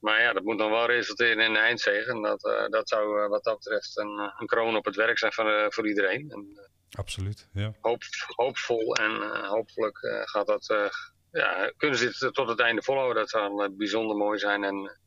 Maar 0.00 0.22
ja, 0.22 0.32
dat 0.32 0.44
moet 0.44 0.58
dan 0.58 0.70
wel 0.70 0.86
resulteren 0.86 1.44
in 1.44 1.50
een 1.50 1.56
eindzege. 1.56 2.10
En 2.10 2.22
dat, 2.22 2.44
uh, 2.44 2.68
dat 2.68 2.88
zou 2.88 3.22
uh, 3.22 3.28
wat 3.28 3.44
dat 3.44 3.58
betreft 3.58 3.98
een, 3.98 4.32
een 4.38 4.46
kroon 4.46 4.76
op 4.76 4.84
het 4.84 4.96
werk 4.96 5.18
zijn 5.18 5.32
uh, 5.38 5.66
voor 5.68 5.88
iedereen. 5.88 6.30
En, 6.30 6.63
Absoluut, 6.94 7.48
ja. 7.52 7.74
Hoop, 7.80 8.02
hoopvol 8.26 8.94
en 8.94 9.44
hopelijk 9.46 9.98
gaat 10.24 10.46
dat, 10.46 10.90
ja, 11.32 11.72
kunnen 11.76 11.98
ze 11.98 12.04
dit 12.04 12.34
tot 12.34 12.48
het 12.48 12.60
einde 12.60 12.82
volhouden. 12.82 13.16
Dat 13.16 13.30
zou 13.30 13.70
bijzonder 13.70 14.16
mooi 14.16 14.38
zijn. 14.38 14.64
En, 14.64 14.98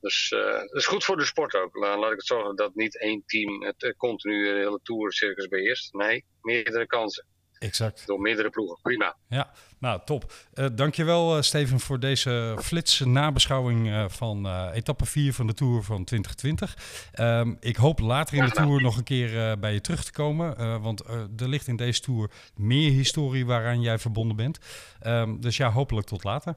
dus 0.00 0.34
is 0.70 0.86
goed 0.86 1.04
voor 1.04 1.16
de 1.16 1.24
sport 1.24 1.54
ook. 1.54 1.76
Laat 1.76 2.10
ik 2.10 2.16
het 2.16 2.26
zorgen 2.26 2.56
dat 2.56 2.74
niet 2.74 3.00
één 3.00 3.22
team 3.26 3.62
het 3.62 3.94
continu 3.96 4.44
de 4.44 4.58
hele 4.58 4.80
tour-circus 4.82 5.48
beheerst. 5.48 5.92
Nee, 5.92 6.24
meerdere 6.42 6.86
kansen. 6.86 7.26
Exact. 7.60 8.06
Door 8.06 8.20
meerdere 8.20 8.50
ploegen. 8.50 8.78
Prima. 8.82 9.16
Ja, 9.28 9.50
nou 9.78 10.00
top. 10.04 10.32
Uh, 10.54 10.66
dankjewel 10.72 11.36
uh, 11.36 11.42
Steven 11.42 11.80
voor 11.80 12.00
deze 12.00 12.56
flits 12.62 13.00
nabeschouwing 13.00 13.86
uh, 13.86 14.04
van 14.08 14.70
etappe 14.72 15.06
4 15.06 15.34
van 15.34 15.46
de 15.46 15.54
Tour 15.54 15.82
van 15.82 16.04
2020. 16.04 16.76
Um, 17.20 17.56
ik 17.60 17.76
hoop 17.76 17.98
later 17.98 18.36
in 18.36 18.44
de 18.44 18.50
Tour 18.50 18.82
nog 18.82 18.96
een 18.96 19.04
keer 19.04 19.58
bij 19.58 19.72
je 19.72 19.80
terug 19.80 20.04
te 20.04 20.12
komen. 20.12 20.80
want 20.82 21.04
er 21.36 21.48
ligt 21.48 21.66
in 21.66 21.76
deze 21.76 22.00
Tour 22.00 22.30
meer 22.54 22.90
historie 22.90 23.46
waaraan 23.46 23.80
jij 23.80 23.98
verbonden 23.98 24.36
bent. 24.36 24.58
Um, 25.06 25.40
dus 25.40 25.56
ja, 25.56 25.70
hopelijk 25.70 26.06
tot 26.06 26.24
later. 26.24 26.54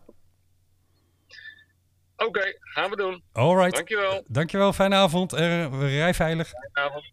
Oké, 2.15 2.25
okay, 2.25 2.58
gaan 2.60 2.89
we 2.89 2.95
doen. 2.95 3.23
Alright. 3.32 3.75
Dankjewel. 3.75 4.23
Dankjewel, 4.28 4.73
fijne 4.73 4.95
avond. 4.95 5.32
rij 5.32 6.13
veilig. 6.13 6.47
Fijne 6.47 6.89
avond. 6.89 7.12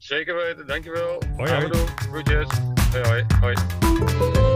Zeker 0.00 0.34
weten, 0.34 0.66
dankjewel. 0.66 1.22
Hoi, 1.36 1.50
hoi. 1.50 1.70
Groetjes. 1.96 2.48
Hoi, 2.92 3.24
hoi. 3.40 3.54
hoi. 3.80 4.49